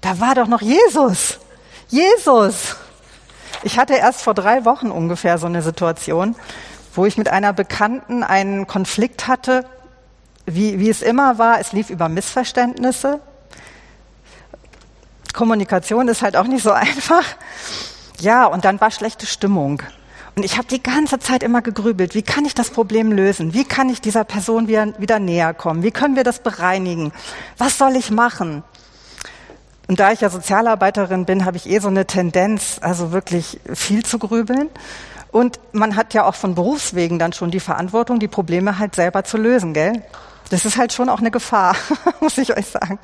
da 0.00 0.20
war 0.20 0.34
doch 0.34 0.46
noch 0.46 0.62
Jesus. 0.62 1.38
Jesus. 1.88 2.76
Ich 3.62 3.78
hatte 3.78 3.94
erst 3.94 4.22
vor 4.22 4.34
drei 4.34 4.64
Wochen 4.64 4.90
ungefähr 4.90 5.38
so 5.38 5.46
eine 5.46 5.62
Situation, 5.62 6.36
wo 6.94 7.04
ich 7.06 7.18
mit 7.18 7.28
einer 7.28 7.52
Bekannten 7.52 8.22
einen 8.22 8.66
Konflikt 8.66 9.26
hatte, 9.26 9.66
wie, 10.46 10.78
wie 10.78 10.90
es 10.90 11.02
immer 11.02 11.38
war, 11.38 11.60
es 11.60 11.72
lief 11.72 11.90
über 11.90 12.08
Missverständnisse. 12.08 13.20
Kommunikation 15.32 16.08
ist 16.08 16.22
halt 16.22 16.36
auch 16.36 16.46
nicht 16.46 16.62
so 16.62 16.72
einfach. 16.72 17.24
Ja, 18.20 18.46
und 18.46 18.64
dann 18.64 18.80
war 18.80 18.90
schlechte 18.90 19.26
Stimmung. 19.26 19.82
Und 20.36 20.44
ich 20.44 20.56
habe 20.56 20.66
die 20.66 20.82
ganze 20.82 21.18
Zeit 21.20 21.42
immer 21.42 21.62
gegrübelt, 21.62 22.14
wie 22.14 22.22
kann 22.22 22.44
ich 22.44 22.54
das 22.54 22.70
Problem 22.70 23.12
lösen? 23.12 23.54
Wie 23.54 23.64
kann 23.64 23.88
ich 23.88 24.00
dieser 24.00 24.24
Person 24.24 24.66
wieder, 24.66 24.98
wieder 24.98 25.20
näher 25.20 25.54
kommen? 25.54 25.82
Wie 25.84 25.92
können 25.92 26.16
wir 26.16 26.24
das 26.24 26.40
bereinigen? 26.40 27.12
Was 27.56 27.78
soll 27.78 27.94
ich 27.94 28.10
machen? 28.10 28.64
Und 29.86 30.00
da 30.00 30.12
ich 30.12 30.22
ja 30.22 30.30
Sozialarbeiterin 30.30 31.24
bin, 31.24 31.44
habe 31.44 31.56
ich 31.56 31.68
eh 31.68 31.78
so 31.78 31.88
eine 31.88 32.06
Tendenz, 32.06 32.78
also 32.80 33.12
wirklich 33.12 33.60
viel 33.74 34.02
zu 34.04 34.18
grübeln. 34.18 34.70
Und 35.34 35.58
man 35.72 35.96
hat 35.96 36.14
ja 36.14 36.26
auch 36.26 36.36
von 36.36 36.54
Berufswegen 36.54 37.18
dann 37.18 37.32
schon 37.32 37.50
die 37.50 37.58
Verantwortung, 37.58 38.20
die 38.20 38.28
Probleme 38.28 38.78
halt 38.78 38.94
selber 38.94 39.24
zu 39.24 39.36
lösen, 39.36 39.74
gell? 39.74 40.04
Das 40.48 40.64
ist 40.64 40.76
halt 40.76 40.92
schon 40.92 41.08
auch 41.08 41.18
eine 41.18 41.32
Gefahr, 41.32 41.74
muss 42.20 42.38
ich 42.38 42.56
euch 42.56 42.66
sagen. 42.66 43.00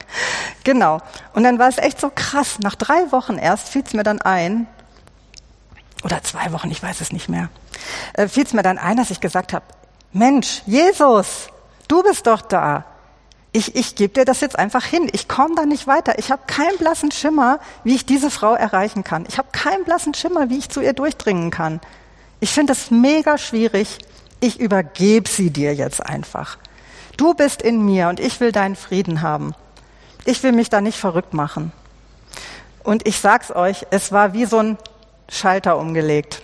Genau. 0.62 1.01
Und 1.33 1.43
dann 1.43 1.59
war 1.59 1.69
es 1.69 1.79
echt 1.79 2.01
so 2.01 2.09
krass. 2.14 2.61
Nach 2.61 2.77
drei 2.77 3.11
Wochen 3.11 3.37
erst 3.37 3.71
fiel 3.71 3.83
es 3.85 3.95
mir 3.95 4.05
dann 4.05 4.23
ein, 4.23 4.69
oder 6.05 6.23
zwei 6.23 6.53
Wochen, 6.53 6.71
ich 6.71 6.81
weiß 6.81 7.01
es 7.01 7.11
nicht 7.11 7.29
mehr, 7.29 7.49
äh, 8.12 8.29
fiel 8.29 8.45
es 8.45 8.53
mir 8.53 8.62
dann 8.62 8.79
ein, 8.79 8.97
dass 8.97 9.11
ich 9.11 9.19
gesagt 9.19 9.53
habe, 9.53 9.64
Mensch, 10.12 10.62
Jesus, 10.66 11.49
du 11.88 12.05
bist 12.05 12.29
doch 12.29 12.43
da. 12.43 12.85
Ich, 13.51 13.75
ich 13.75 13.97
gebe 13.97 14.14
dir 14.14 14.25
das 14.25 14.40
jetzt 14.40 14.57
einfach 14.57 14.85
hin. 14.85 15.11
Ich 15.12 15.27
komme 15.27 15.57
da 15.57 15.66
nicht 15.66 15.88
weiter. 15.88 16.16
Ich 16.21 16.31
habe 16.31 16.43
keinen 16.47 16.79
blassen 16.79 17.11
Schimmer, 17.11 17.59
wie 17.83 17.97
ich 17.97 18.07
diese 18.07 18.31
Frau 18.31 18.55
erreichen 18.55 19.03
kann. 19.03 19.25
Ich 19.29 19.37
habe 19.37 19.49
keinen 19.51 19.83
blassen 19.83 20.14
Schimmer, 20.14 20.49
wie 20.49 20.59
ich 20.59 20.69
zu 20.69 20.81
ihr 20.81 20.93
durchdringen 20.93 21.51
kann. 21.51 21.81
Ich 22.40 22.50
finde 22.50 22.72
das 22.72 22.90
mega 22.90 23.38
schwierig. 23.38 23.98
Ich 24.40 24.59
übergebe 24.59 25.29
sie 25.29 25.50
dir 25.50 25.74
jetzt 25.74 26.05
einfach. 26.05 26.59
Du 27.16 27.35
bist 27.35 27.61
in 27.61 27.85
mir 27.85 28.09
und 28.09 28.18
ich 28.18 28.40
will 28.40 28.50
deinen 28.50 28.76
Frieden 28.76 29.20
haben. 29.20 29.55
Ich 30.24 30.42
will 30.42 30.53
mich 30.53 30.70
da 30.70 30.81
nicht 30.81 30.98
verrückt 30.98 31.35
machen. 31.35 31.72
Und 32.83 33.07
ich 33.07 33.18
sag's 33.18 33.50
euch, 33.50 33.87
es 33.90 34.11
war 34.11 34.33
wie 34.33 34.46
so 34.46 34.59
ein 34.59 34.79
Schalter 35.29 35.79
umgelegt. 35.79 36.42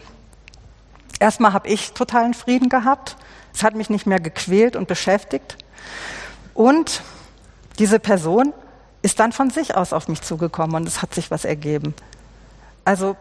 Erstmal 1.18 1.54
habe 1.54 1.68
ich 1.68 1.92
totalen 1.92 2.34
Frieden 2.34 2.68
gehabt. 2.68 3.16
Es 3.54 3.62
hat 3.62 3.74
mich 3.74 3.88
nicht 3.88 4.06
mehr 4.06 4.20
gequält 4.20 4.76
und 4.76 4.86
beschäftigt. 4.86 5.56
Und 6.52 7.02
diese 7.78 7.98
Person 7.98 8.52
ist 9.00 9.18
dann 9.18 9.32
von 9.32 9.50
sich 9.50 9.76
aus 9.76 9.92
auf 9.92 10.08
mich 10.08 10.20
zugekommen 10.20 10.76
und 10.76 10.88
es 10.88 11.00
hat 11.00 11.14
sich 11.14 11.30
was 11.30 11.44
ergeben. 11.44 11.94
Also 12.84 13.16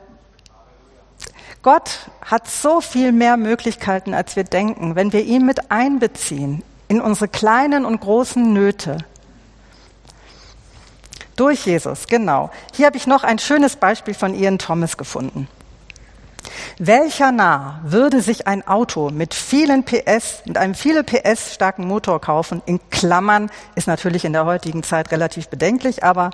Gott 1.66 2.12
hat 2.24 2.48
so 2.48 2.80
viel 2.80 3.12
mehr 3.12 3.38
Möglichkeiten, 3.38 4.14
als 4.14 4.36
wir 4.36 4.44
denken, 4.44 4.94
wenn 4.94 5.12
wir 5.12 5.24
ihn 5.24 5.48
mit 5.48 5.72
einbeziehen 5.72 6.62
in 6.88 7.02
unsere 7.02 7.28
kleinen 7.28 7.86
und 7.86 8.02
großen 8.02 8.54
Nöte. 8.54 9.00
Durch 11.36 11.66
Jesus, 11.66 12.06
genau. 12.06 12.52
Hier 12.72 12.86
habe 12.86 12.98
ich 12.98 13.08
noch 13.08 13.24
ein 13.24 13.40
schönes 13.40 13.78
Beispiel 13.78 14.14
von 14.14 14.36
Ian 14.36 14.60
Thomas 14.60 14.96
gefunden. 14.96 15.48
Welcher 16.78 17.32
Narr 17.32 17.80
würde 17.84 18.22
sich 18.22 18.46
ein 18.46 18.68
Auto 18.68 19.10
mit 19.10 19.34
vielen 19.34 19.86
PS, 19.86 20.44
mit 20.46 20.60
einem 20.60 20.76
viele 20.76 21.04
PS 21.04 21.56
starken 21.56 21.88
Motor 21.88 22.22
kaufen? 22.22 22.62
In 22.68 22.80
Klammern 22.92 23.50
ist 23.74 23.88
natürlich 23.88 24.24
in 24.24 24.34
der 24.34 24.46
heutigen 24.46 24.84
Zeit 24.84 25.12
relativ 25.12 25.48
bedenklich, 25.48 26.04
aber 26.04 26.30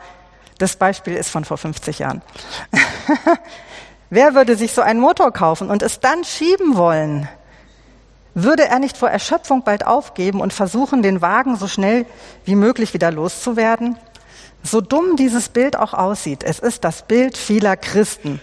das 0.58 0.76
Beispiel 0.76 1.14
ist 1.16 1.30
von 1.30 1.46
vor 1.46 1.58
50 1.58 2.00
Jahren. 2.00 2.22
Wer 4.14 4.36
würde 4.36 4.58
sich 4.58 4.74
so 4.74 4.82
einen 4.82 5.00
Motor 5.00 5.32
kaufen 5.32 5.70
und 5.70 5.82
es 5.82 6.02
dann 6.02 6.26
schieben 6.26 6.76
wollen? 6.76 7.30
Würde 8.34 8.68
er 8.68 8.80
nicht 8.80 8.98
vor 8.98 9.10
Erschöpfung 9.10 9.64
bald 9.64 9.88
aufgeben 9.88 10.42
und 10.42 10.52
versuchen, 10.52 11.02
den 11.02 11.22
Wagen 11.22 11.56
so 11.56 11.70
schnell 11.70 12.06
wie 12.44 12.56
möglich 12.56 12.94
wieder 12.94 13.10
loszuwerden? 13.10 13.96
So 14.64 14.82
dumm 14.82 15.16
dieses 15.16 15.48
Bild 15.48 15.78
auch 15.78 15.94
aussieht, 15.94 16.44
es 16.44 16.60
ist 16.60 16.84
das 16.84 17.04
Bild 17.04 17.38
vieler 17.38 17.78
Christen. 17.78 18.42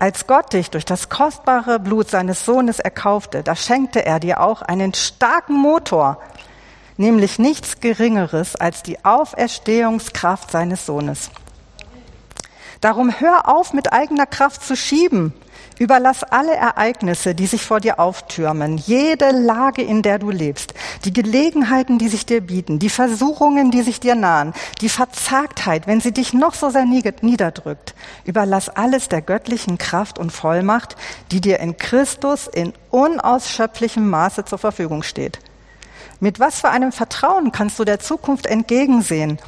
Als 0.00 0.26
Gott 0.26 0.52
dich 0.52 0.70
durch 0.70 0.84
das 0.84 1.10
kostbare 1.10 1.78
Blut 1.78 2.10
seines 2.10 2.44
Sohnes 2.44 2.80
erkaufte, 2.80 3.44
da 3.44 3.54
schenkte 3.54 4.04
er 4.04 4.18
dir 4.18 4.40
auch 4.40 4.62
einen 4.62 4.94
starken 4.94 5.54
Motor, 5.54 6.18
nämlich 6.96 7.38
nichts 7.38 7.78
Geringeres 7.78 8.56
als 8.56 8.82
die 8.82 9.04
Auferstehungskraft 9.04 10.50
seines 10.50 10.84
Sohnes. 10.86 11.30
Darum 12.80 13.20
hör 13.20 13.48
auf, 13.48 13.72
mit 13.72 13.92
eigener 13.92 14.26
Kraft 14.26 14.62
zu 14.64 14.76
schieben. 14.76 15.32
Überlass 15.78 16.22
alle 16.22 16.54
Ereignisse, 16.54 17.34
die 17.34 17.46
sich 17.46 17.62
vor 17.62 17.80
dir 17.80 17.98
auftürmen, 17.98 18.78
jede 18.78 19.32
Lage, 19.32 19.82
in 19.82 20.02
der 20.02 20.20
du 20.20 20.30
lebst, 20.30 20.72
die 21.04 21.12
Gelegenheiten, 21.12 21.98
die 21.98 22.08
sich 22.08 22.26
dir 22.26 22.40
bieten, 22.40 22.78
die 22.78 22.90
Versuchungen, 22.90 23.72
die 23.72 23.82
sich 23.82 23.98
dir 23.98 24.14
nahen, 24.14 24.52
die 24.80 24.88
Verzagtheit, 24.88 25.88
wenn 25.88 26.00
sie 26.00 26.12
dich 26.12 26.32
noch 26.32 26.54
so 26.54 26.70
sehr 26.70 26.84
niederdrückt. 26.84 27.94
Überlass 28.24 28.68
alles 28.68 29.08
der 29.08 29.20
göttlichen 29.20 29.76
Kraft 29.76 30.18
und 30.20 30.30
Vollmacht, 30.30 30.94
die 31.32 31.40
dir 31.40 31.58
in 31.58 31.76
Christus 31.76 32.46
in 32.46 32.72
unausschöpflichem 32.90 34.08
Maße 34.08 34.44
zur 34.44 34.58
Verfügung 34.58 35.02
steht. 35.02 35.40
Mit 36.20 36.40
was 36.40 36.60
für 36.60 36.70
einem 36.70 36.92
Vertrauen 36.92 37.52
kannst 37.52 37.78
du 37.78 37.84
der 37.84 37.98
Zukunft 37.98 38.46
entgegensehen, 38.46 39.38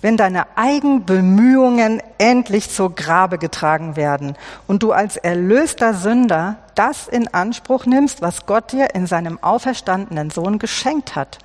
wenn 0.00 0.16
deine 0.16 0.46
Eigenbemühungen 0.56 2.02
endlich 2.18 2.70
zur 2.70 2.94
Grabe 2.94 3.38
getragen 3.38 3.96
werden 3.96 4.36
und 4.66 4.82
du 4.82 4.92
als 4.92 5.16
erlöster 5.16 5.94
Sünder 5.94 6.56
das 6.74 7.08
in 7.08 7.32
Anspruch 7.32 7.86
nimmst, 7.86 8.22
was 8.22 8.46
Gott 8.46 8.72
dir 8.72 8.94
in 8.94 9.06
seinem 9.06 9.42
auferstandenen 9.42 10.30
Sohn 10.30 10.58
geschenkt 10.58 11.16
hat? 11.16 11.38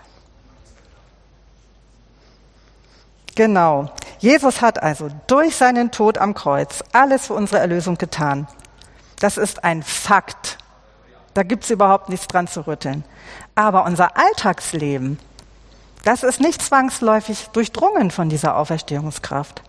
Genau. 3.35 3.91
Jesus 4.19 4.61
hat 4.61 4.83
also 4.83 5.09
durch 5.27 5.55
seinen 5.55 5.91
Tod 5.91 6.17
am 6.17 6.33
Kreuz 6.33 6.83
alles 6.91 7.27
für 7.27 7.33
unsere 7.33 7.59
Erlösung 7.59 7.97
getan. 7.97 8.47
Das 9.19 9.37
ist 9.37 9.63
ein 9.63 9.83
Fakt. 9.83 10.57
Da 11.33 11.43
gibt's 11.43 11.69
überhaupt 11.69 12.09
nichts 12.09 12.27
dran 12.27 12.47
zu 12.47 12.67
rütteln. 12.67 13.05
Aber 13.55 13.85
unser 13.85 14.17
Alltagsleben, 14.17 15.19
das 16.03 16.23
ist 16.23 16.39
nicht 16.39 16.61
zwangsläufig 16.61 17.49
durchdrungen 17.49 18.11
von 18.11 18.29
dieser 18.29 18.55
Auferstehungskraft. 18.57 19.61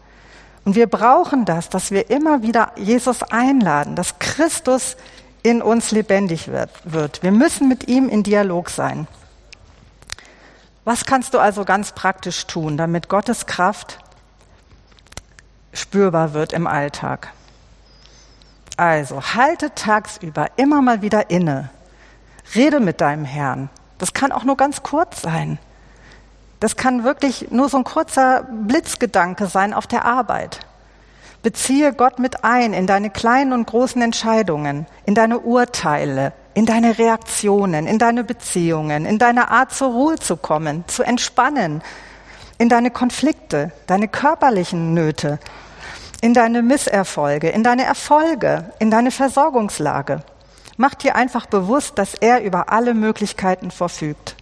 Und 0.64 0.76
wir 0.76 0.86
brauchen 0.86 1.44
das, 1.44 1.68
dass 1.68 1.90
wir 1.90 2.10
immer 2.10 2.42
wieder 2.42 2.72
Jesus 2.76 3.22
einladen, 3.24 3.96
dass 3.96 4.18
Christus 4.18 4.96
in 5.42 5.60
uns 5.60 5.90
lebendig 5.90 6.48
wird. 6.48 7.22
Wir 7.22 7.32
müssen 7.32 7.68
mit 7.68 7.88
ihm 7.88 8.08
in 8.08 8.22
Dialog 8.22 8.70
sein. 8.70 9.08
Was 10.84 11.04
kannst 11.04 11.34
du 11.34 11.38
also 11.38 11.64
ganz 11.64 11.92
praktisch 11.92 12.46
tun, 12.46 12.76
damit 12.76 13.08
Gottes 13.08 13.46
Kraft 13.46 13.98
spürbar 15.72 16.32
wird 16.32 16.52
im 16.52 16.66
Alltag? 16.66 17.32
Also, 18.76 19.20
halte 19.34 19.74
tagsüber 19.74 20.46
immer 20.56 20.80
mal 20.80 21.02
wieder 21.02 21.30
inne 21.30 21.70
Rede 22.54 22.80
mit 22.80 23.00
deinem 23.00 23.24
Herrn. 23.24 23.70
Das 23.98 24.12
kann 24.12 24.32
auch 24.32 24.44
nur 24.44 24.56
ganz 24.56 24.82
kurz 24.82 25.22
sein. 25.22 25.58
Das 26.60 26.76
kann 26.76 27.04
wirklich 27.04 27.50
nur 27.50 27.68
so 27.68 27.78
ein 27.78 27.84
kurzer 27.84 28.42
Blitzgedanke 28.42 29.46
sein 29.46 29.74
auf 29.74 29.86
der 29.86 30.04
Arbeit. 30.04 30.60
Beziehe 31.42 31.92
Gott 31.92 32.20
mit 32.20 32.44
ein 32.44 32.72
in 32.72 32.86
deine 32.86 33.10
kleinen 33.10 33.52
und 33.52 33.66
großen 33.66 34.00
Entscheidungen, 34.00 34.86
in 35.06 35.16
deine 35.16 35.40
Urteile, 35.40 36.32
in 36.54 36.66
deine 36.66 36.98
Reaktionen, 36.98 37.88
in 37.88 37.98
deine 37.98 38.22
Beziehungen, 38.22 39.06
in 39.06 39.18
deine 39.18 39.50
Art 39.50 39.72
zur 39.72 39.90
Ruhe 39.90 40.16
zu 40.16 40.36
kommen, 40.36 40.84
zu 40.86 41.02
entspannen, 41.02 41.82
in 42.58 42.68
deine 42.68 42.92
Konflikte, 42.92 43.72
deine 43.88 44.06
körperlichen 44.06 44.94
Nöte, 44.94 45.40
in 46.20 46.32
deine 46.32 46.62
Misserfolge, 46.62 47.48
in 47.48 47.64
deine 47.64 47.84
Erfolge, 47.84 48.72
in 48.78 48.92
deine 48.92 49.10
Versorgungslage. 49.10 50.22
Mach 50.76 50.94
dir 50.94 51.14
einfach 51.16 51.46
bewusst, 51.46 51.98
dass 51.98 52.14
er 52.14 52.42
über 52.42 52.70
alle 52.70 52.94
Möglichkeiten 52.94 53.70
verfügt. 53.70 54.36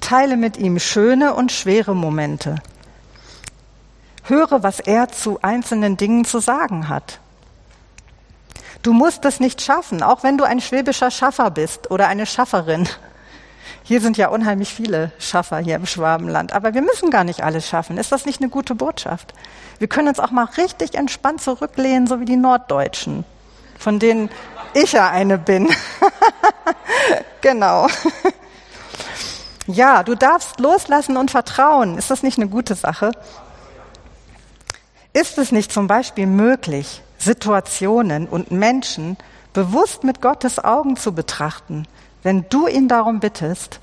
Teile 0.00 0.36
mit 0.36 0.56
ihm 0.56 0.78
schöne 0.78 1.34
und 1.34 1.52
schwere 1.52 1.94
Momente. 1.94 2.56
Höre, 4.24 4.62
was 4.62 4.80
er 4.80 5.08
zu 5.08 5.40
einzelnen 5.42 5.96
Dingen 5.96 6.24
zu 6.24 6.38
sagen 6.38 6.88
hat. 6.88 7.18
Du 8.82 8.92
musst 8.92 9.24
es 9.24 9.40
nicht 9.40 9.62
schaffen, 9.62 10.02
auch 10.02 10.22
wenn 10.22 10.38
du 10.38 10.44
ein 10.44 10.60
schwäbischer 10.60 11.10
Schaffer 11.10 11.50
bist 11.50 11.90
oder 11.90 12.08
eine 12.08 12.26
Schafferin. 12.26 12.88
Hier 13.84 14.00
sind 14.00 14.16
ja 14.16 14.28
unheimlich 14.28 14.72
viele 14.72 15.12
Schaffer 15.18 15.58
hier 15.58 15.76
im 15.76 15.86
Schwabenland, 15.86 16.52
aber 16.52 16.74
wir 16.74 16.82
müssen 16.82 17.10
gar 17.10 17.24
nicht 17.24 17.42
alles 17.42 17.68
schaffen. 17.68 17.98
Ist 17.98 18.12
das 18.12 18.26
nicht 18.26 18.40
eine 18.40 18.48
gute 18.50 18.74
Botschaft? 18.74 19.34
Wir 19.78 19.88
können 19.88 20.08
uns 20.08 20.20
auch 20.20 20.30
mal 20.30 20.48
richtig 20.56 20.94
entspannt 20.94 21.42
zurücklehnen, 21.42 22.06
so 22.06 22.20
wie 22.20 22.24
die 22.24 22.36
Norddeutschen, 22.36 23.24
von 23.78 23.98
denen 23.98 24.30
ich 24.74 24.92
ja 24.92 25.10
eine 25.10 25.38
bin. 25.38 25.68
genau. 27.40 27.86
Ja, 29.66 30.02
du 30.02 30.14
darfst 30.14 30.58
loslassen 30.60 31.16
und 31.16 31.30
vertrauen. 31.30 31.98
Ist 31.98 32.10
das 32.10 32.22
nicht 32.22 32.38
eine 32.38 32.48
gute 32.48 32.74
Sache? 32.74 33.12
Ist 35.12 35.38
es 35.38 35.52
nicht 35.52 35.72
zum 35.72 35.86
Beispiel 35.86 36.26
möglich, 36.26 37.02
Situationen 37.18 38.26
und 38.26 38.50
Menschen 38.50 39.16
bewusst 39.52 40.04
mit 40.04 40.20
Gottes 40.20 40.58
Augen 40.58 40.96
zu 40.96 41.12
betrachten, 41.12 41.86
wenn 42.22 42.46
du 42.48 42.66
ihn 42.66 42.88
darum 42.88 43.20
bittest? 43.20 43.80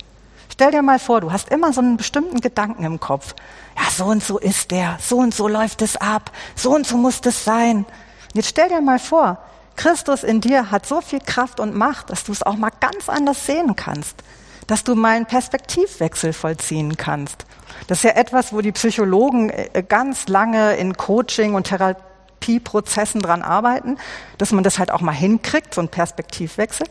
Stell 0.52 0.71
dir 0.71 0.82
mal 0.82 0.99
vor, 0.99 1.21
du 1.21 1.32
hast 1.32 1.49
immer 1.49 1.71
so 1.71 1.80
einen 1.80 1.95
bestimmten 1.95 2.41
Gedanken 2.41 2.84
im 2.84 2.99
Kopf. 2.99 3.34
Ja, 3.78 3.89
so 3.91 4.06
und 4.06 4.21
so 4.21 4.38
ist 4.38 4.71
der, 4.71 4.97
so 4.99 5.17
und 5.17 5.34
so 5.34 5.47
läuft 5.47 5.82
es 5.82 5.95
ab, 5.95 6.32
so 6.56 6.75
und 6.75 6.86
so 6.86 6.97
muss 6.97 7.21
es 7.23 7.45
sein. 7.45 7.86
Jetzt 8.34 8.49
stell 8.49 8.67
dir 8.67 8.82
mal 8.82 8.99
vor, 8.99 9.38
Christus 9.80 10.24
in 10.24 10.42
dir 10.42 10.72
hat 10.72 10.86
so 10.86 11.00
viel 11.00 11.22
Kraft 11.22 11.62
und 11.62 11.74
Macht, 11.74 12.10
dass 12.10 12.26
du 12.26 12.34
es 12.34 12.44
auch 12.44 12.58
mal 12.58 12.70
ganz 12.82 13.08
anders 13.08 13.46
sehen 13.46 13.78
kannst, 13.78 14.24
dass 14.68 14.84
du 14.84 14.94
mal 14.94 15.15
einen 15.15 15.26
Perspektivwechsel 15.26 16.34
vollziehen 16.34 16.98
kannst. 16.98 17.46
Das 17.88 18.00
ist 18.00 18.04
ja 18.04 18.12
etwas, 18.12 18.52
wo 18.52 18.60
die 18.60 18.74
Psychologen 18.74 19.50
äh, 19.50 19.82
ganz 19.88 20.28
lange 20.28 20.76
in 20.76 20.98
Coaching 20.98 21.54
und 21.54 21.68
Therapieprozessen 21.68 23.22
dran 23.22 23.42
arbeiten, 23.42 23.98
dass 24.38 24.52
man 24.52 24.65
das 24.65 24.80
halt 24.80 24.92
auch 24.92 25.00
mal 25.00 25.13
hinkriegt, 25.13 25.74
so 25.74 25.80
einen 25.80 25.88
Perspektivwechsel. 25.88 26.86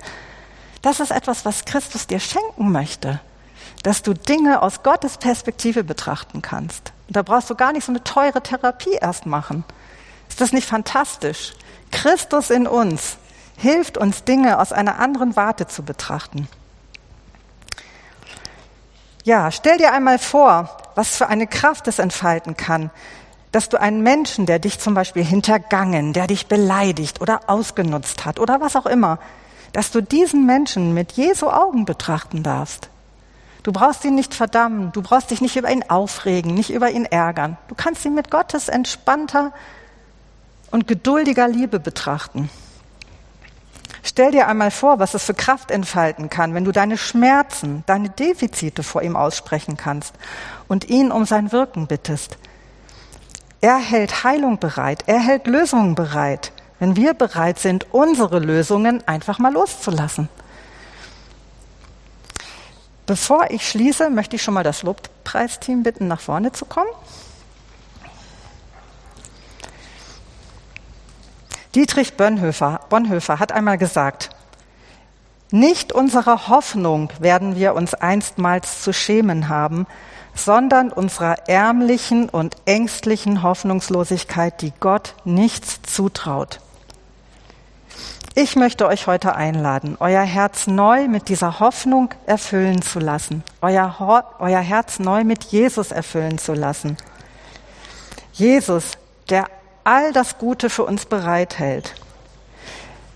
Das 0.81 0.99
ist 0.99 1.11
etwas, 1.11 1.45
was 1.45 1.67
Christus 1.67 2.07
dir 2.07 2.21
schenken 2.21 2.73
möchte, 2.73 3.21
dass 3.83 4.01
du 4.01 4.15
Dinge 4.15 4.63
aus 4.63 4.83
Gottes 4.83 5.19
Perspektive 5.19 5.85
betrachten 5.85 6.41
kannst. 6.41 6.95
Und 7.07 7.17
da 7.17 7.23
brauchst 7.23 7.51
du 7.51 7.55
gar 7.55 7.75
nicht 7.75 7.85
so 7.85 7.93
eine 7.93 8.03
teure 8.03 8.43
Therapie 8.43 8.97
erst 8.99 9.27
machen. 9.27 9.65
Ist 10.29 10.41
das 10.41 10.53
nicht 10.53 10.69
fantastisch? 10.69 11.55
Christus 11.91 12.51
in 12.51 12.67
uns 12.67 13.17
hilft 13.57 13.99
uns, 13.99 14.25
Dinge 14.25 14.61
aus 14.61 14.73
einer 14.73 14.99
anderen 14.99 15.37
Warte 15.37 15.67
zu 15.67 15.83
betrachten. 15.83 16.49
Ja, 19.25 19.51
stell 19.51 19.77
dir 19.79 19.93
einmal 19.93 20.19
vor, 20.19 20.71
was 20.95 21.17
für 21.17 21.29
eine 21.29 21.47
Kraft 21.47 21.87
es 21.89 21.99
entfalten 21.99 22.57
kann, 22.57 22.91
dass 23.53 23.69
du 23.69 23.81
einen 23.81 24.03
Menschen, 24.03 24.47
der 24.47 24.59
dich 24.59 24.79
zum 24.79 24.95
Beispiel 24.95 25.25
hintergangen, 25.25 26.13
der 26.13 26.27
dich 26.27 26.47
beleidigt 26.47 27.21
oder 27.21 27.41
ausgenutzt 27.49 28.25
hat 28.25 28.39
oder 28.39 28.61
was 28.61 28.77
auch 28.77 28.87
immer, 28.87 29.19
dass 29.73 29.91
du 29.91 30.01
diesen 30.01 30.47
Menschen 30.47 30.95
mit 30.95 31.13
Jesu 31.13 31.49
Augen 31.49 31.85
betrachten 31.85 32.43
darfst. 32.43 32.89
Du 33.63 33.73
brauchst 33.73 34.05
ihn 34.05 34.15
nicht 34.15 34.35
verdammen, 34.35 34.93
du 34.93 35.03
brauchst 35.03 35.31
dich 35.31 35.41
nicht 35.41 35.57
über 35.57 35.71
ihn 35.71 35.85
aufregen, 35.89 36.55
nicht 36.55 36.71
über 36.71 36.91
ihn 36.91 37.05
ärgern. 37.05 37.59
Du 37.69 37.75
kannst 37.75 38.05
ihn 38.05 38.15
mit 38.15 38.31
Gottes 38.31 38.69
entspannter 38.69 39.53
und 40.71 40.87
geduldiger 40.87 41.49
Liebe 41.49 41.81
betrachten. 41.81 42.51
Stell 44.03 44.31
dir 44.31 44.49
einmal 44.49 44.71
vor, 44.71 44.99
was 44.99 45.15
es 45.15 45.25
für 45.25 45.35
Kraft 45.35 45.71
entfalten 45.71 46.31
kann, 46.31 46.55
wenn 46.55 46.65
du 46.65 46.73
deine 46.73 46.97
Schmerzen, 46.97 47.85
deine 47.87 48.11
Defizite 48.11 48.83
vor 48.83 49.03
ihm 49.03 49.17
aussprechen 49.17 49.77
kannst 49.77 50.15
und 50.67 50.89
ihn 50.89 51.11
um 51.11 51.25
sein 51.25 51.53
Wirken 51.53 51.87
bittest. 51.87 52.39
Er 53.61 53.77
hält 53.77 54.25
Heilung 54.25 54.59
bereit, 54.59 55.05
er 55.07 55.19
hält 55.19 55.47
Lösungen 55.47 55.95
bereit, 55.95 56.53
wenn 56.79 56.97
wir 56.97 57.15
bereit 57.15 57.59
sind, 57.59 57.87
unsere 57.93 58.39
Lösungen 58.39 59.07
einfach 59.07 59.39
mal 59.39 59.53
loszulassen. 59.53 60.29
Bevor 63.05 63.51
ich 63.51 63.69
schließe, 63.69 64.11
möchte 64.11 64.37
ich 64.37 64.43
schon 64.43 64.55
mal 64.55 64.65
das 64.65 64.83
Lobpreisteam 64.83 65.83
bitten, 65.83 66.09
nach 66.09 66.21
vorne 66.21 66.53
zu 66.53 66.67
kommen. 66.67 66.91
Dietrich 71.75 72.17
Bonhoeffer, 72.17 72.81
Bonhoeffer 72.89 73.39
hat 73.39 73.53
einmal 73.53 73.79
gesagt, 73.79 74.31
nicht 75.51 75.93
unserer 75.93 76.49
Hoffnung 76.49 77.11
werden 77.21 77.57
wir 77.57 77.75
uns 77.75 77.95
einstmals 77.95 78.83
zu 78.83 78.93
schämen 78.93 79.49
haben, 79.49 79.87
sondern 80.35 80.91
unserer 80.91 81.49
ärmlichen 81.49 82.29
und 82.29 82.57
ängstlichen 82.65 83.43
Hoffnungslosigkeit, 83.43 84.61
die 84.63 84.73
Gott 84.79 85.15
nichts 85.25 85.81
zutraut. 85.83 86.61
Ich 88.35 88.55
möchte 88.55 88.87
euch 88.87 89.07
heute 89.07 89.35
einladen, 89.35 89.97
euer 89.99 90.23
Herz 90.23 90.69
neu 90.69 91.09
mit 91.09 91.29
dieser 91.29 91.61
Hoffnung 91.61 92.11
erfüllen 92.25 92.83
zu 92.83 93.01
lassen, 93.01 93.43
euer, 93.61 94.35
euer 94.39 94.61
Herz 94.61 95.01
neu 95.01 95.25
mit 95.25 95.45
Jesus 95.45 95.91
erfüllen 95.91 96.39
zu 96.39 96.55
lassen. 96.55 96.97
Jesus, 98.33 98.93
der 99.29 99.47
all 99.89 100.13
das 100.13 100.37
Gute 100.37 100.69
für 100.69 100.85
uns 100.85 101.07
bereithält. 101.07 101.95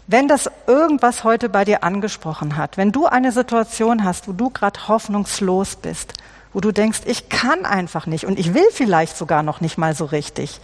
Wenn 0.06 0.26
das 0.26 0.50
irgendwas 0.66 1.22
heute 1.22 1.50
bei 1.50 1.66
dir 1.66 1.84
angesprochen 1.84 2.56
hat, 2.56 2.78
wenn 2.78 2.92
du 2.92 3.04
eine 3.04 3.30
Situation 3.30 4.04
hast, 4.04 4.26
wo 4.26 4.32
du 4.32 4.48
gerade 4.48 4.88
hoffnungslos 4.88 5.76
bist, 5.76 6.14
wo 6.54 6.60
du 6.60 6.72
denkst, 6.72 7.00
ich 7.04 7.28
kann 7.28 7.66
einfach 7.66 8.06
nicht 8.06 8.24
und 8.24 8.38
ich 8.38 8.54
will 8.54 8.64
vielleicht 8.72 9.18
sogar 9.18 9.42
noch 9.42 9.60
nicht 9.60 9.76
mal 9.76 9.94
so 9.94 10.06
richtig, 10.06 10.60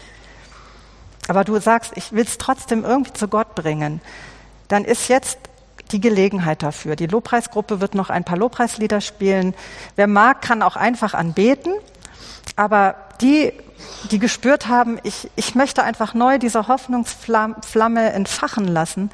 aber 1.29 1.44
du 1.44 1.61
sagst, 1.61 1.92
ich 1.94 2.12
will 2.12 2.25
es 2.25 2.38
trotzdem 2.38 2.85
irgendwie 2.85 3.12
zu 3.12 3.29
Gott 3.29 3.55
bringen, 3.55 4.01
dann 4.68 4.87
ist 4.87 5.09
jetzt 5.09 5.38
die 5.92 6.01
Gelegenheit 6.01 6.62
dafür. 6.62 6.97
Die 6.97 7.07
Lobpreisgruppe 7.07 7.83
wird 7.83 7.94
noch 7.94 8.09
ein 8.09 8.25
paar 8.25 8.38
Lobpreislieder 8.38 9.03
spielen. 9.03 9.55
Wer 9.94 10.07
mag, 10.07 10.40
kann 10.40 10.62
auch 10.62 10.77
einfach 10.77 11.12
anbeten. 11.12 11.75
Aber 12.57 12.94
die, 13.21 13.53
die 14.11 14.19
gespürt 14.19 14.69
haben, 14.69 14.99
ich, 15.03 15.31
ich 15.37 15.55
möchte 15.55 15.83
einfach 15.83 16.14
neu 16.14 16.38
diese 16.38 16.69
Hoffnungsflamme 16.69 18.12
entfachen 18.12 18.67
lassen, 18.67 19.11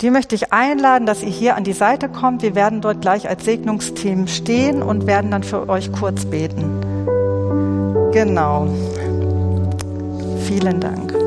die 0.00 0.10
möchte 0.10 0.34
ich 0.34 0.52
einladen, 0.52 1.06
dass 1.06 1.22
ihr 1.22 1.30
hier 1.30 1.56
an 1.56 1.64
die 1.64 1.72
Seite 1.72 2.08
kommt. 2.08 2.42
Wir 2.42 2.54
werden 2.54 2.80
dort 2.80 3.00
gleich 3.00 3.28
als 3.28 3.44
Segnungsteam 3.44 4.26
stehen 4.26 4.82
und 4.82 5.06
werden 5.06 5.30
dann 5.30 5.44
für 5.44 5.68
euch 5.68 5.92
kurz 5.92 6.26
beten. 6.26 6.80
Genau. 8.12 8.66
Vielen 10.46 10.80
Dank. 10.80 11.23